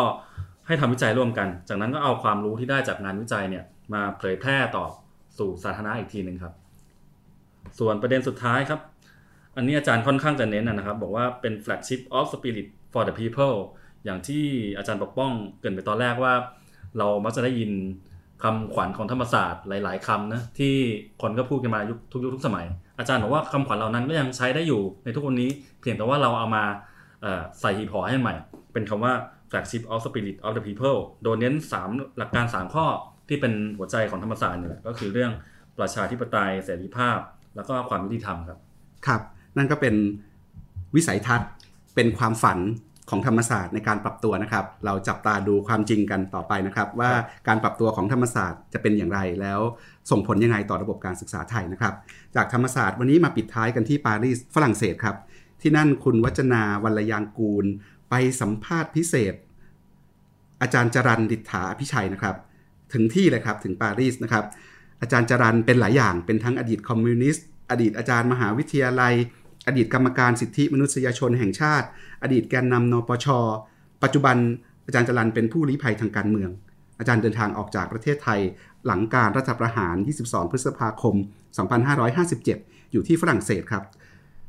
[0.66, 3.64] ให้ทำวิจัยร่วมกัน จากนั้นก็เอาความรู้ที่ได้จากงานวิจัยเนี่ย
[3.94, 4.86] มาเผยแพร่ต่อ
[5.38, 6.54] สู่สาธารณะอีกทีหนึ่งครับ
[7.78, 8.80] ส่วนประเด็นสุดท้ายครับ
[9.56, 13.56] อันนี้อาจารย์ค่อนข้างจะเน้นนะครับ บอกว่าเป็น flagship of spirit for the people
[14.05, 14.44] อย่างที่
[14.78, 15.30] อาจารย์ปกป้อง
[15.61, 16.34] เกริ่นไปตอนแรกว่า
[16.98, 17.72] เรามักจะได้ยิน
[18.42, 20.74] คำขวัญของธรรมศาสตร์หลาย ๆคำนะที่
[21.22, 22.66] คนก็พูดกันมายุคทุกยุคทุกสมัย
[22.98, 25.50] อาจารย์บอกว่าคำขวัญเหล่านั้นก็ยังใช้ได้อยู่ในทุกวันนี้
[25.80, 26.64] เพียงแต่ว่าเราเอามา
[27.61, 28.34] ใส่หีบห่อให้ใหม่
[28.72, 29.12] เป็นคำว่า
[29.50, 31.55] flagship of spirit of the people โดยเน้น
[31.86, 32.86] 3 หลักการ 3 ข้อ
[33.28, 35.32] ที่เป็นหัวใจของธรรมศาสตร์นี่แหละก็คือเรื่อง
[35.78, 37.18] ประชาธิปไตยเสรีภาพ
[37.57, 38.59] แล้วก็ความยุติธรรมครับ
[39.07, 39.20] ครับ
[39.57, 39.94] นั่นก็เป็น
[40.96, 41.50] วิสัยทัศน์
[41.94, 42.59] เป็นความฝัน
[43.12, 47.10] ของธรรมศาสตร์ในการปรับตัวนะครับ เราจับตาดูความจริงกันต่อไปนะครับ ว่า
[47.48, 49.60] การปรับตัวของธรรมศาสตร์จะเป็นอย่างไรแล้ว
[50.10, 51.94] ส่งผลยังไงต่อระบบการศึกษาไทยนะครับ
[52.36, 55.16] จากธรรมศาสตร์วันนี้มาปิดท้ายกันที่ปารีสฝรั่งเศสครับ
[55.60, 57.64] ที่นั่นคุณวัจนาวัลยางกูล
[58.10, 59.34] ไปสัมภาษณ์พิเศษ
[60.62, 62.36] อาจารย์จรันดิษฐาพิชัยนะครับ
[62.92, 64.44] ถึงที่เลยครับถึงปารีสนะครับ
[65.00, 69.14] อาจารย์จรันเป็นหลายอย่างเป็นทั้งอดีตคอมมิวนิสต์อดีตอาจารย์มหาวิทยาลัย
[69.66, 71.86] อดีตกรรมการสิทธิมนุษยชนแห่งชาติ
[72.22, 73.26] อดีตแกนนำนปช
[74.02, 74.36] ปัจจุบัน
[74.86, 76.50] อาจารย์จรันเป็นผู้ลี้ภัยทางการเมือง
[76.98, 78.40] อาจารย์เดินทางออกจากประเทศไทย
[78.86, 81.14] หลังการรัฐประหาร 22 พฤษภาคม
[82.18, 83.84] 2557 อยู่ที่ฝรั่งเศสครับ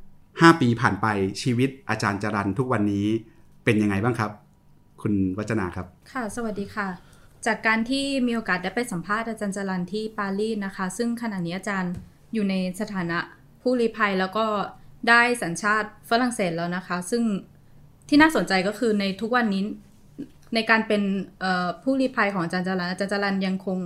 [0.01, 1.07] 5 ปีผ่านไป
[1.41, 3.07] ชีวิตอาจารย์จรันทุกวันนี้
[3.63, 4.31] เป็นยังไงบ้างครับ
[5.01, 6.87] คุณวัจนาครับ ค่ะ สวัสดีค่ะ
[7.45, 11.93] จากการที่มีโอกาสได้ไปสัมภาษณ์อาจารย์จรันที่ปารีสนะคะ ซึ่งขณะนี้อาจารย์
[12.33, 13.17] อยู่ในสถานะ
[13.61, 14.45] ผู้ลี้ภัยแล้วก็
[15.09, 17.23] ได้สัญชาติฝรั่งเศสแล้วนะคะ ซึ่ง
[18.09, 19.63] ที่น่าสนใจก็คือในทุกวันนี้
[20.55, 21.01] ในการเป็น
[21.83, 23.79] ผู้ลี้ภัยของอาจารย์จรันอาจารย์จรันยังคง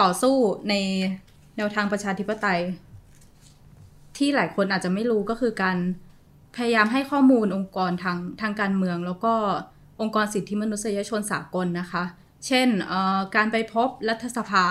[0.00, 0.36] ต่อสู้
[0.68, 0.74] ใน
[1.56, 2.60] แนวทางประชาธิปไตย
[4.16, 5.78] ที่หลายคนอาจจะไม่รู้ก็คือการ
[6.56, 9.34] พยายามให้ข้อมูลองค์กรทางทางการเมือง แล้วก็
[10.00, 12.04] องค์กรสิทธิมนุษยชนสากลนะคะ
[12.46, 12.68] เช่น
[13.36, 14.64] การไปพบรัฐสภา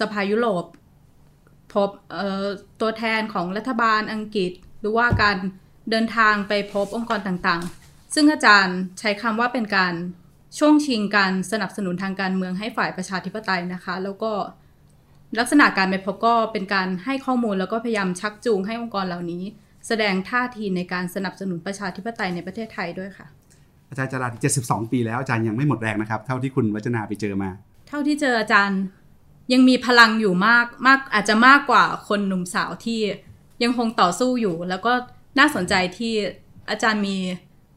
[0.00, 0.64] สภายุโรป
[1.74, 2.44] พบเอ่อ
[2.80, 5.36] ตัวแทนของรัฐบาลอังกฤษ หรือว่าการ
[5.90, 9.94] เดินทางไปพบองค์กรต่างๆ ซึ่งอาจารย์ใช้คำว่าเป็นการ
[10.58, 14.32] ช่วงชิงการสนับสนุนทางการเมืองให้ฝ่ายประชาธิปไตยนะคะ แล้วก็
[15.38, 19.42] ลักษณะการไปพบก็เป็นการให้ข้อมูลแล้วก็พยายามชักจูงให้องค์กรเหล่านี้
[19.88, 23.26] แสดงท่าทีในการสนับสนุนประชาธิปไตยในประเทศไทยด้วยค่ะ
[23.90, 27.50] อาจารย์จรัน72 ปีแล้วอาจารย์ยังไม่หมดแรงนะครับ เท่าที่คุณวัจนาไปเจอมา
[27.88, 28.80] เท่าที่เจออาจารย์
[29.52, 33.00] ยังมีพลังอยู่มากมากอาจจะมากกว่าคนหนุ่มสาวที่
[33.62, 34.92] ยังคงต่อสู้อยู่ แล้วก็
[35.38, 36.14] น่าสนใจที่
[36.70, 37.16] อาจารย์มี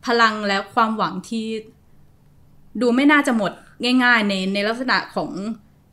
[0.05, 1.47] พลังและความหวังที่
[2.81, 3.51] ดูไม่น่าจะหมด
[4.03, 5.31] ง่าย ๆ ในในลักษณะของ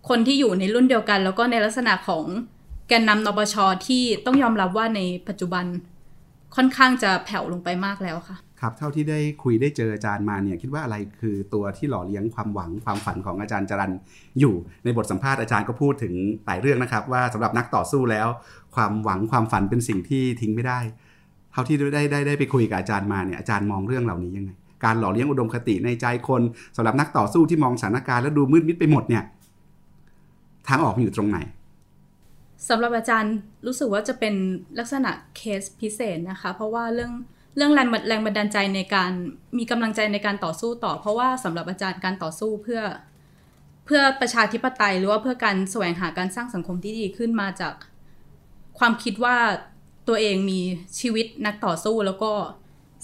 [0.08, 2.24] คนที่อยู่ในรุ่นเดียวกัน แล้วก็ในลักษณะของ
[2.88, 3.54] แกนนำนปช
[3.86, 5.64] ที่ต้องยอมรับว่าในปัจจุบัน
[6.56, 13.92] ค่อนข้างจะแผ่วลงไปมากแล้วค่ะ ครับเท่าที่ได้คุยได้เจออาจารย์มาเนี่ยคิดว่าอะไรคือตัวที่หล่อเลี้ยงความหวังความฝันของอาจารย์จรัน
[14.40, 14.54] อยู่
[14.84, 16.14] ในบทสัมภาษณ์อาจารย์ก็พูดถึง
[16.46, 18.28] หลายเรื่องนะครับ ว่าสำหรับนักต่อสู้แล้ว
[18.76, 20.80] ความหวังความฝันเป็นสิ่งที่ทิ้งไม่ได้
[21.52, 24.50] เท่าที่ได้ได้ได้ไปคุยกับอาจารย์มาเนี่ยอาจารย์มองเรื่องเหล่านี้ยังไง
[24.84, 26.42] การหล่อเลี้ยงอุดมคติในใจคน
[26.76, 29.24] สำหรับนักต่อสู้ที่มองสถานการณ์แล้วดูมืดมิดไปหมดเนี่ย
[30.68, 31.38] ทางออกอยู่ตรงไหน
[32.68, 33.34] สำหรับอาจารย์
[33.66, 34.34] รู้สึกว่าจะเป็น
[34.78, 37.12] ลักษณะเคสพิเศษนะคะ เพราะว่าเรื่อง
[37.56, 39.12] เรื่องแรงบันแรงบันดาลใจในการ
[39.58, 42.80] มีกำลังใจในการต่อสู้ต่อ เพราะว่าสำหรับอาจารย์การต่อสู้เพื่อ
[43.86, 47.74] เพื่อประชาธิปไตยหรือว่าเพื่อการแสวงหาการสร้างสังคมที่ดีขึ้นมาจาก
[48.78, 49.36] ความคิดว่า
[50.08, 50.60] ตัวเองมี
[51.00, 52.32] ชีวิตนักต่อสู้แล้วก็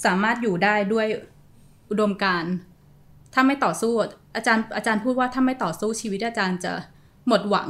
[0.05, 1.07] สามารถอยู่ได้ด้วย
[1.91, 2.45] อุดมการ
[3.35, 3.93] ถ้าไม่ต่อสู้
[4.37, 6.73] อาจารย์อาจารย์พูดว่าถ้าไม่ต่อสู้ชีวิตอาจารย์จะ
[7.29, 7.69] หมดหวัง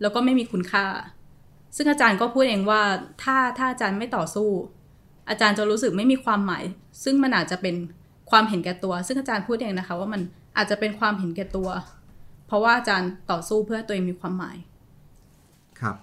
[0.00, 0.86] แล้วก็ไม่มีคุณค่า
[1.76, 2.82] ซึ่งอาจารย์ก็พูดเองว่า
[3.22, 4.48] ถ้าถ้าอาจารย์ไม่ต่อสู้
[5.28, 6.64] อาจารย์จะรู้สึกไม่มีความหมาย
[7.04, 7.76] ซึ่งมันอาจจะเป็น
[8.30, 10.20] ความเห็นแก่ตัว ซึ่งอาจารย์พูดเองนะคะ ว่ามัน
[10.56, 11.68] อาจจะเป็นความเห็นแก่ตัว
[12.46, 14.56] เพราะว่าอาจารย์ต่อสู้เพื่อตัวเองมีความหมาย
[15.80, 15.96] ครับ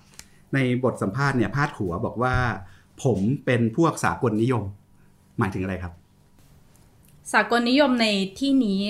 [0.54, 2.36] ในบทสัมภาษณ์เนี่ยพาดหัวบอกว่า
[3.04, 4.64] ผมเป็นพวกสากลนิยม
[5.40, 5.94] หมายถึงอะไรครับ
[7.34, 8.08] สากลนิยมใน
[8.40, 8.82] ที่นี้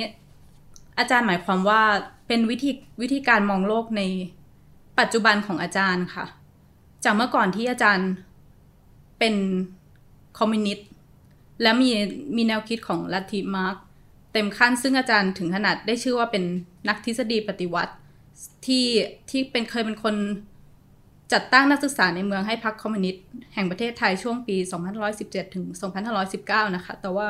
[0.97, 1.81] อาจารย์หมายความว่า
[2.27, 2.71] เป็นวิธี
[3.01, 4.01] วิธีการมองโลกใน
[4.99, 6.25] ปัจจุบันของอาจารย์ค่ะ
[7.03, 8.09] จากเมื่อก่อนที่อาจารย์
[9.19, 9.35] เป็น
[10.37, 10.87] คอมมิวนิสต์
[11.61, 11.89] และมี
[12.35, 13.75] มีแนวคิดของลัทธิมาร์ก
[14.33, 16.43] เต็มขั้นซึ่งอาจารย์ถึงขนาดได้ชื่อว่าเป็น
[16.87, 17.93] นักทฤษฎีปฏิวัติ
[18.65, 18.85] ที่
[19.29, 20.15] ที่เป็นเคยเป็นคน
[21.33, 23.23] จัดตั้งนักศึกษาในเมืองให้พรรคคอมมิวนิสต์
[23.53, 24.55] แห่งประเทศไทยช่วงปี
[25.05, 25.65] 2517 ถึง
[26.21, 27.27] 2519 นะคะ แต่ว่า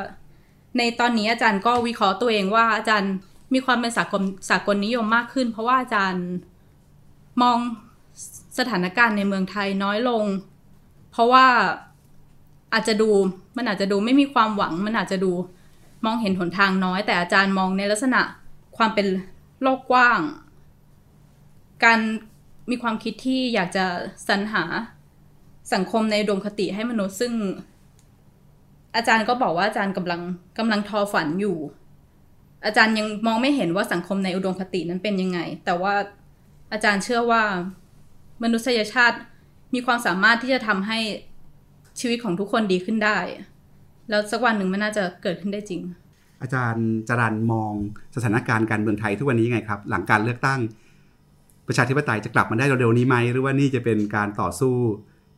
[0.77, 3.13] ในตอนนี้อาจารย์ก็วิเคราะห์ตัวเองว่าอาจารย์
[3.53, 6.25] มีความเป็นสากลสากลนิยมมากขึ้น เพราะว่าอาจารย์
[7.41, 7.57] มอง
[8.59, 10.25] สถานการณ์ในเมืองไทยน้อยลง
[11.11, 11.45] เพราะว่า
[12.73, 13.09] อาจจะดู
[13.57, 15.31] มันอาจจะดูไม่มีความหวัง มันอาจจะดู
[16.05, 18.21] มองเห็นหนทางน้อย แต่อาจารย์มองในลักษณะ
[18.77, 19.07] ความเป็น
[19.61, 20.19] โลกกว้าง
[21.83, 21.99] การ
[22.69, 23.85] มีความคิดที่อยากจะ
[24.27, 24.63] สรรหา
[25.73, 27.33] สังคมในอุดมคติให้มนุษย์ซึ่ง
[28.95, 30.21] อาจารย์ก็บอกว่าอาจารย์กำลัง
[30.57, 31.57] กำลังทอฝันอยู่
[32.65, 35.93] อาจารย์ยังมองไม่เห็นว่าสังคมในอุดมคตินั้นเป็นยังไง แต่ว่า
[36.71, 37.43] อาจารย์เชื่อว่า
[38.43, 39.17] มนุษยชาติ
[39.73, 40.99] มีความสามารถที่จะทำให้
[41.99, 43.17] ชีวิตของทุกคนดีขึ้นได้
[44.09, 45.81] แล้วสักวันหนึ่งมันน่าจะเกิดขึ้นได้จริง
[46.41, 47.73] อาจารย์จรันมอง
[48.15, 50.59] สถานการณ์การเมืองไทยทุกวันนี้ยังไงครับ หลังการเลือกตั้ง
[51.67, 54.75] ประชาธิปไตยจะกลับมาได้เร็วๆนี้ไหมหรือว่านี่จะเป็นการต่อสู้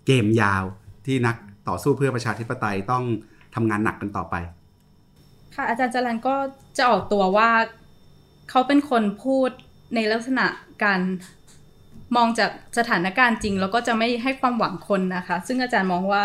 [0.06, 0.64] เกมยาว
[1.06, 1.36] ที่นัก
[1.70, 3.04] ต่อสู้เพื่อประชาธิปไตยต้อง
[3.56, 4.36] ทำงานหนักกันต่อไป
[5.56, 6.36] ค่ะอาจารย์จรันก็
[6.78, 7.50] จะออกตัวว่า
[8.50, 9.50] เขาเป็นคนพูด
[9.96, 10.46] ในลักษณะ
[10.84, 11.02] การ
[12.16, 16.24] มองจากสถานการณ์จริง แล้วก็จะไม่ให้ความหวังคนนะคะ ซึ่งอาจารย์มองว่า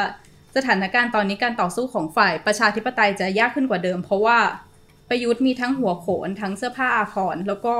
[0.56, 4.38] สถานการณ์ตอนนี้การต่อสู้ของฝ่ายประชาธิปไตยจะยากขึ้นกว่าเดิม เพราะว่า
[5.08, 7.74] ประยุทธ์มีทั้งหัวโขนทั้งเสื้อผ้าอาภรณ์แล้วก็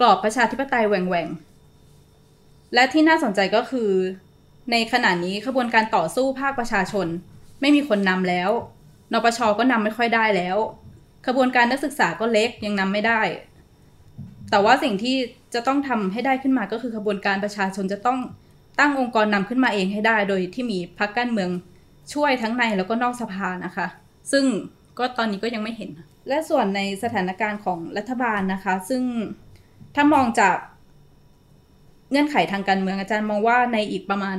[0.00, 3.90] กรอบประชาธิปไตยแหว่งแหวงๆและที่น่าสนใจก็คือ
[4.70, 7.06] ในขณะนี้ขบวนการต่อสู้ภาคประชาชน
[7.60, 8.50] ไม่มีคนนำแล้ว
[9.12, 10.56] นปชก็นำไม่ค่อยได้แล้ว
[11.26, 13.20] ขบวนการนักศึกษาก็เล็กยังนำไม่ได้
[14.50, 15.16] แต่ว่าสิ่งที่
[15.54, 18.18] จะต้องทำให้ได้ขึ้นมาก็คือขบวนการประชาชนจะต้อง
[18.78, 21.50] ตั้งองค์กรนำขึ้นมาเองให้ได้ โดยที่มีพรรคการเมือง
[22.14, 23.86] ช่วยทั้งในแล้วก็นอกสภานะคะ
[24.32, 24.44] ซึ่ง
[24.98, 25.90] ก็ตอนนี้ก็ยังไม่เห็น
[26.28, 29.02] และส่วนในสถานการณ์ของรัฐบาลนะคะ ซึ่ง
[29.94, 30.56] ถ้ามองจาก
[32.10, 34.38] เงื่อนไขทางการเมืองอาจารย์มองว่าในอีกประมาณ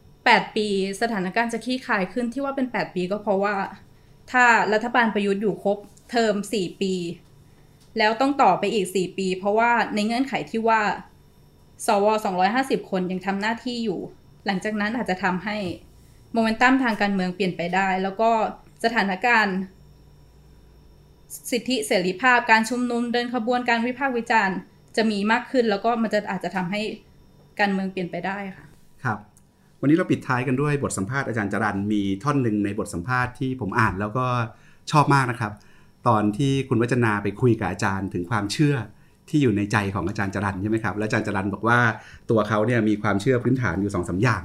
[0.00, 0.66] 8 ปี
[1.02, 3.54] สถานการณ์จะคลี่คลายขึ้นที่ว่าเป็น 8 ปีก็เพราะว่า
[4.32, 5.78] ถ้ารัฐบาลประยุทธ์อยู่ครบ
[6.10, 6.94] เทอม 4 ปี
[7.98, 10.80] แล้วต้องต่อไปอีก 4 ปี เพราะว่าในเงื่อนไขที่ว่า
[11.86, 12.06] สว
[12.48, 14.00] 250 คนยังทำหน้าที่อยู่
[14.46, 15.56] หลังจากนั้นอาจจะทำให้
[16.32, 18.30] โมเมนตัมทางการเมืองเปลี่ยนไปได้ แล้วก็
[18.84, 19.56] สถานการณ์
[21.50, 24.56] สิทธิเสรีภาพการชุมนุมเดินขบวนการวิพากษ์วิจารณ์
[24.96, 26.82] จะมีมากขึ้น แล้วก็มันจะอาจจะทำให้
[27.60, 28.66] การเมืองเปลี่ยนไปได้ค่ะ
[29.04, 29.18] ครับ
[29.80, 34.26] วันนี้เราปิดท้ายกันด้วยบทสัมภาษณ์อาจารย์จรันมีท่อนหนึ่งในบทสัมภาษณ์ที่ผมอ่านแล้วก็
[34.90, 35.52] ชอบมากนะครับ
[36.08, 38.74] ตอนที่คุณวัจนาไปคุยกับอาจารย์ถึงความเชื่อ
[39.28, 41.78] ที่อยู่ในใจของอาจารย์จรันใช่ไหมครับและอาจารย์จรันบอกว่า
[42.30, 44.42] ตัวเขาเนี่ยมีความเชื่อพื้นฐานอยู่สองสาอย่าง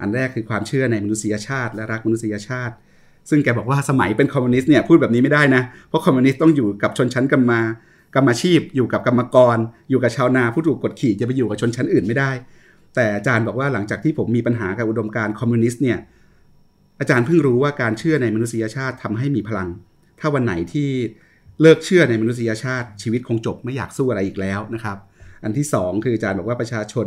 [0.00, 2.74] อันแรกคือความเชื่อในมนุษยชาติ และรักมนุษยชาติ
[3.30, 7.60] ซึ่งแกบอกว่าสมัยเป็นคอมมิวนิสต์เนี่ยพูดแบบนี้ไม่ได้นะเพราะคอมมิวนิสต์ต้องอยู่กับชนชั้นกรรมา
[8.14, 9.58] กรรมอาชีพ อยู่กับกรรมกร
[9.90, 12.30] อยู่กับชาวนาผู้ถูกกดขี่จะไปอยู่กับชนชั้นอื่นไม่ได้
[12.94, 15.98] แต่อาจารย์บอกว่าหลังจากที่ผมมีปัญหากับอุดมการณ์คอมมิวนิสต์เนี่ย
[17.00, 19.68] อาจารย์เพิ่งรู้ว่าการเชื่อในมนุษยชาติทำให้มีพลัง
[20.20, 20.88] ถ้าวันไหนที่
[21.60, 24.98] เลิกเชื่อในมนุษยชาติชีวิตคงจบไม่อยากสู้อะไรอีกแล้วนะครับ
[25.44, 27.06] อันที่สองคืออาจารย์บอกว่าประชาชน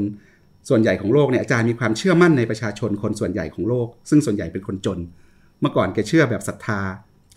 [0.69, 4.99] ส่วนใหญ่ของโลกเนี่ยอาจารย์มีความเชื่อมั่นในประชาชนคนส่วนใหญ่ของโลก ซึ่งส่วนใหญ่เป็นคนจน
[5.61, 6.81] เมื่อก่อนแกเชื่อแบบศรัทธา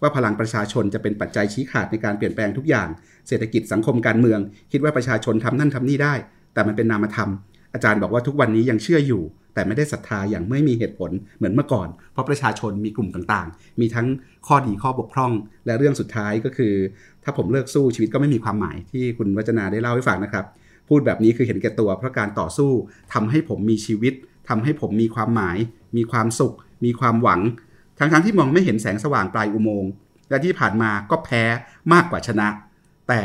[0.03, 2.89] ว่าพลังประชาชนจะเป็นปัจจัยชี้ขาดในการเปลี่ยนแปลงทุกอย่าง
[3.29, 4.41] เศรษฐกิจสังคมการเมือง
[4.73, 6.15] คิดว่าประชาชนทำนั่นทำนี่ได้
[6.55, 7.31] แต่มันเป็นนามธรรม
[7.75, 9.23] อาจารย์บอกว่าทุกวันนี้ยังเชื่ออยู่
[9.55, 14.07] แต่ไม่ได้ศรัทธาอย่างไม่มีเหตุผลเหมือนเมื่อก่อน เพราะประชาชนมีกลุ่มต่างๆ มีทั้ง
[14.47, 15.33] ข้อดีข้อบกพร่อง
[15.67, 16.75] และเรื่องสุดท้ายก็คือ
[17.25, 20.45] ถ้าผมเลิกสู้ชีวิตก็ไม่มีความหมายที่คุณวัจนาได้เล่าให้ฟังนะครับ
[20.89, 22.71] พูดแบบนี้คือเห็นแก่ตัว เพราะการต่อสู้
[23.13, 24.15] ทำให้ผมมีชีวิต
[24.49, 25.57] ทำให้ผมมีความหมาย
[25.97, 27.41] มีความสุข มีความหวัง
[27.99, 29.91] ทั้งๆที่มองไม่เห็นแสงสว่างปลายอุโมงค์
[30.31, 31.43] และที่ผ่านมาก็แพ้
[31.93, 32.49] มากกว่าชนะ
[33.09, 33.21] แต่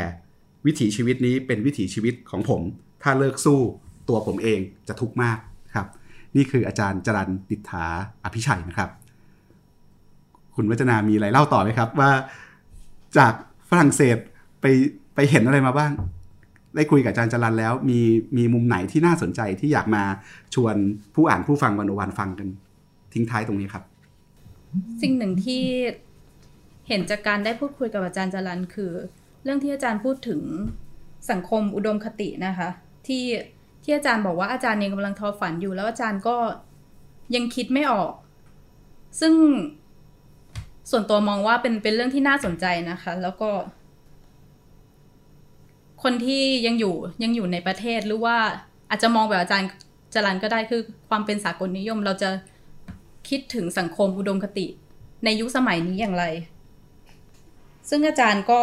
[0.66, 2.62] วิถีชีวิตนี้เป็นวิถีชีวิตของผม
[3.02, 3.60] ถ้าเลิกสู้
[4.08, 5.38] ตัวผมเองจะทุกข์มาก
[6.36, 7.86] นี่คืออาจารย์จรันดิษฐา
[8.24, 8.90] อภิชัยนะครับ
[10.54, 12.10] คุณวัจนามีอะไรเล่าต่อไหมครับ ว่า
[13.18, 13.32] จาก
[13.70, 14.16] ฝรั่งเศส
[14.60, 14.66] ไป
[15.14, 15.92] ไปเห็นอะไรมาบ้าง
[16.74, 18.00] ได้คุยกับอาจารย์จรันแล้ว มี
[18.36, 20.02] มีมุมไหนที่น่าสนใจที่อยากมา
[20.54, 20.74] ชวน
[21.14, 22.48] ผู้อ่านผู้ฟังวันอวันฟังกัน
[23.12, 23.84] ทิ้งท้ายตรงนี้ครับ
[25.02, 25.62] สิ่งหนึ่งที่
[26.88, 28.92] เห็นจากการได้พูดคุยกับอาจารย์จรันคือ
[29.44, 30.40] เรื่องที่อาจารย์พูดถึง
[31.30, 32.68] สังคมอุดมคตินะคะ
[33.06, 33.22] ที่
[33.88, 36.36] ที่อาจารย์บอกว่าอาจารย์เองกำลังทอฝันอยู่ แล้วอาจารย์ก็
[37.34, 38.12] ยังคิดไม่ออก
[39.20, 39.34] ซึ่ง
[40.90, 43.50] ส่วนตัวมองว่าเป็นเป็นเรื่องที่น่าสนใจนะคะ แล้วก็
[46.02, 48.36] คนที่ยังอยู่ยังอยู่ในประเทศหรือว่า
[48.90, 49.68] อาจจะมองแบบอาจารย์
[50.14, 52.30] จรันก็ได้คือความเป็นสากลนิยม เราจะ
[53.28, 54.66] คิดถึงสังคมอุดมคติ
[55.24, 56.24] ในยุคสมัยนี้อย่างไร
[57.88, 58.60] ซึ่งอาจารย์ก็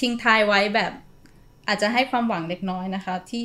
[0.00, 0.92] ทิ้งท้ายไว้แบบ
[1.68, 3.44] อาจจะให้ความหวังเล็กน้อยนะคะ ที่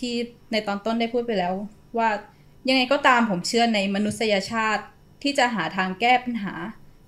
[0.00, 0.14] ที่
[0.52, 1.54] ในตอนต้นได้พูดไปแล้ว
[1.98, 2.08] ว่า
[2.68, 4.82] ยังไงก็ตามผมเชื่อในมนุษยชาติ
[5.22, 6.54] ที่จะหาทางแก้ปัญหา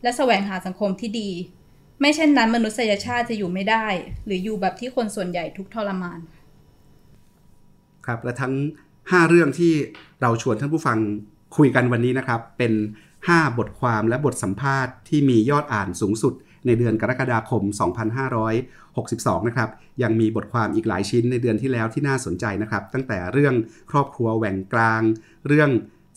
[0.03, 1.30] และแสวงหาสังคมที่ดี
[2.01, 3.86] ไม่เช่นนั้นมนุษยชาติจะอยู่ไม่ได้
[4.24, 6.20] หรืออยู่แบบที่คนส่วนใหญ่ทุกทรมาน
[8.07, 8.55] ครับและทั้ง
[8.93, 9.72] 5 เรื่องที่
[10.22, 10.99] เราชวนท่านผู้ฟัง
[11.57, 12.72] คุยกันวันนี้นะครับ เป็น
[13.16, 16.34] 5 บทความและบทสัมภาษณ์ที่มียอดอ่านสูงสุด
[16.66, 17.62] ในเดือนกรกฎาคม
[18.70, 19.70] 2562 นะครับ
[20.02, 23.54] ยังมีบทความอีกหลายชิ้นในเดือนที่แล้วที่น่าสนใจนะครับ ตั้งแต่เรื่อง
[23.90, 25.02] ครอบครัวแหว่งกลาง
[25.48, 25.70] เรื่อง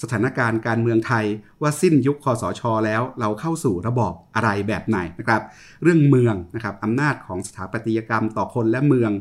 [0.03, 1.25] สถานการณ์การเมืองไทย
[1.61, 5.41] ว่าสิ้นยุคคอสชแล้วเราเข้าสู่ระบอบอะไรแบบไหนนะครับ
[5.83, 9.11] เรื่องเมืองนะครับอำนาจของสถาปัตยกรรมต่อคนและเมือง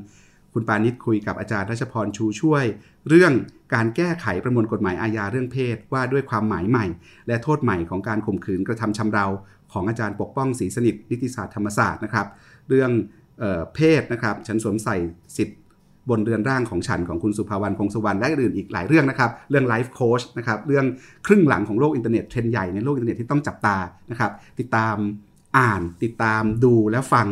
[0.53, 2.65] คุณปานิชคุยกับอาจารย์รัชพรชูช่วย
[3.09, 3.33] เรื่อง
[3.75, 6.87] การแก้ไขประมวลกฎหมายอาญาเรื่องเพศว่าด้วยความหมายใหม่
[7.29, 9.27] และโทษใหม่ของการข่มขืนกระทำชำเรา
[9.75, 12.27] ของอาจารย์ปกป้องศรีสนิทนิติศาสตร์ธรรมศาสตร์นะครับ
[12.69, 12.91] เรื่อง
[13.39, 14.97] เออเพศนะครับฉันสวมใส่
[15.37, 15.59] สิทธิ์
[16.11, 20.87] บนเรือนร่างของฉันของคุณสุภาวรรณพงศวรรณและอื่นอีกหลายเรื่องนะครับ เรื่อง life coach นะครับเรื่อง
[21.27, 23.77] ครึ่งหลังของโลกอินเทอร์เน็ตเทรนด์ใหญ่ในโลกอินเทอร์เน็ตที่ต้องจับตา
[24.11, 24.97] นะครับ ติดตาม
[25.59, 27.27] อ่านติดตามดูและฟัง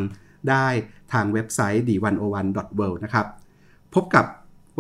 [0.51, 0.67] ได้
[1.13, 2.13] ทางเว็บไซต์ the 1 0
[2.55, 3.27] 1 world นะครับ
[3.95, 4.27] พบกับ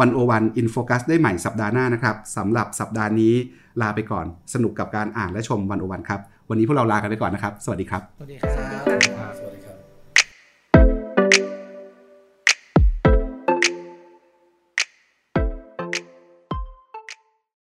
[0.01, 3.35] One O One In Focus ได้ใหม่สัปดาห์หน้านะครับสำหรับสัปดาห์นี้
[3.81, 6.21] ลาไปก่อนสนุกกับการอ่านและชม One O One ครับ
[6.53, 9.52] วันนี้พวกเราลากันไปก่อนนะครับ สวัสดีครับ สวัสดีครับ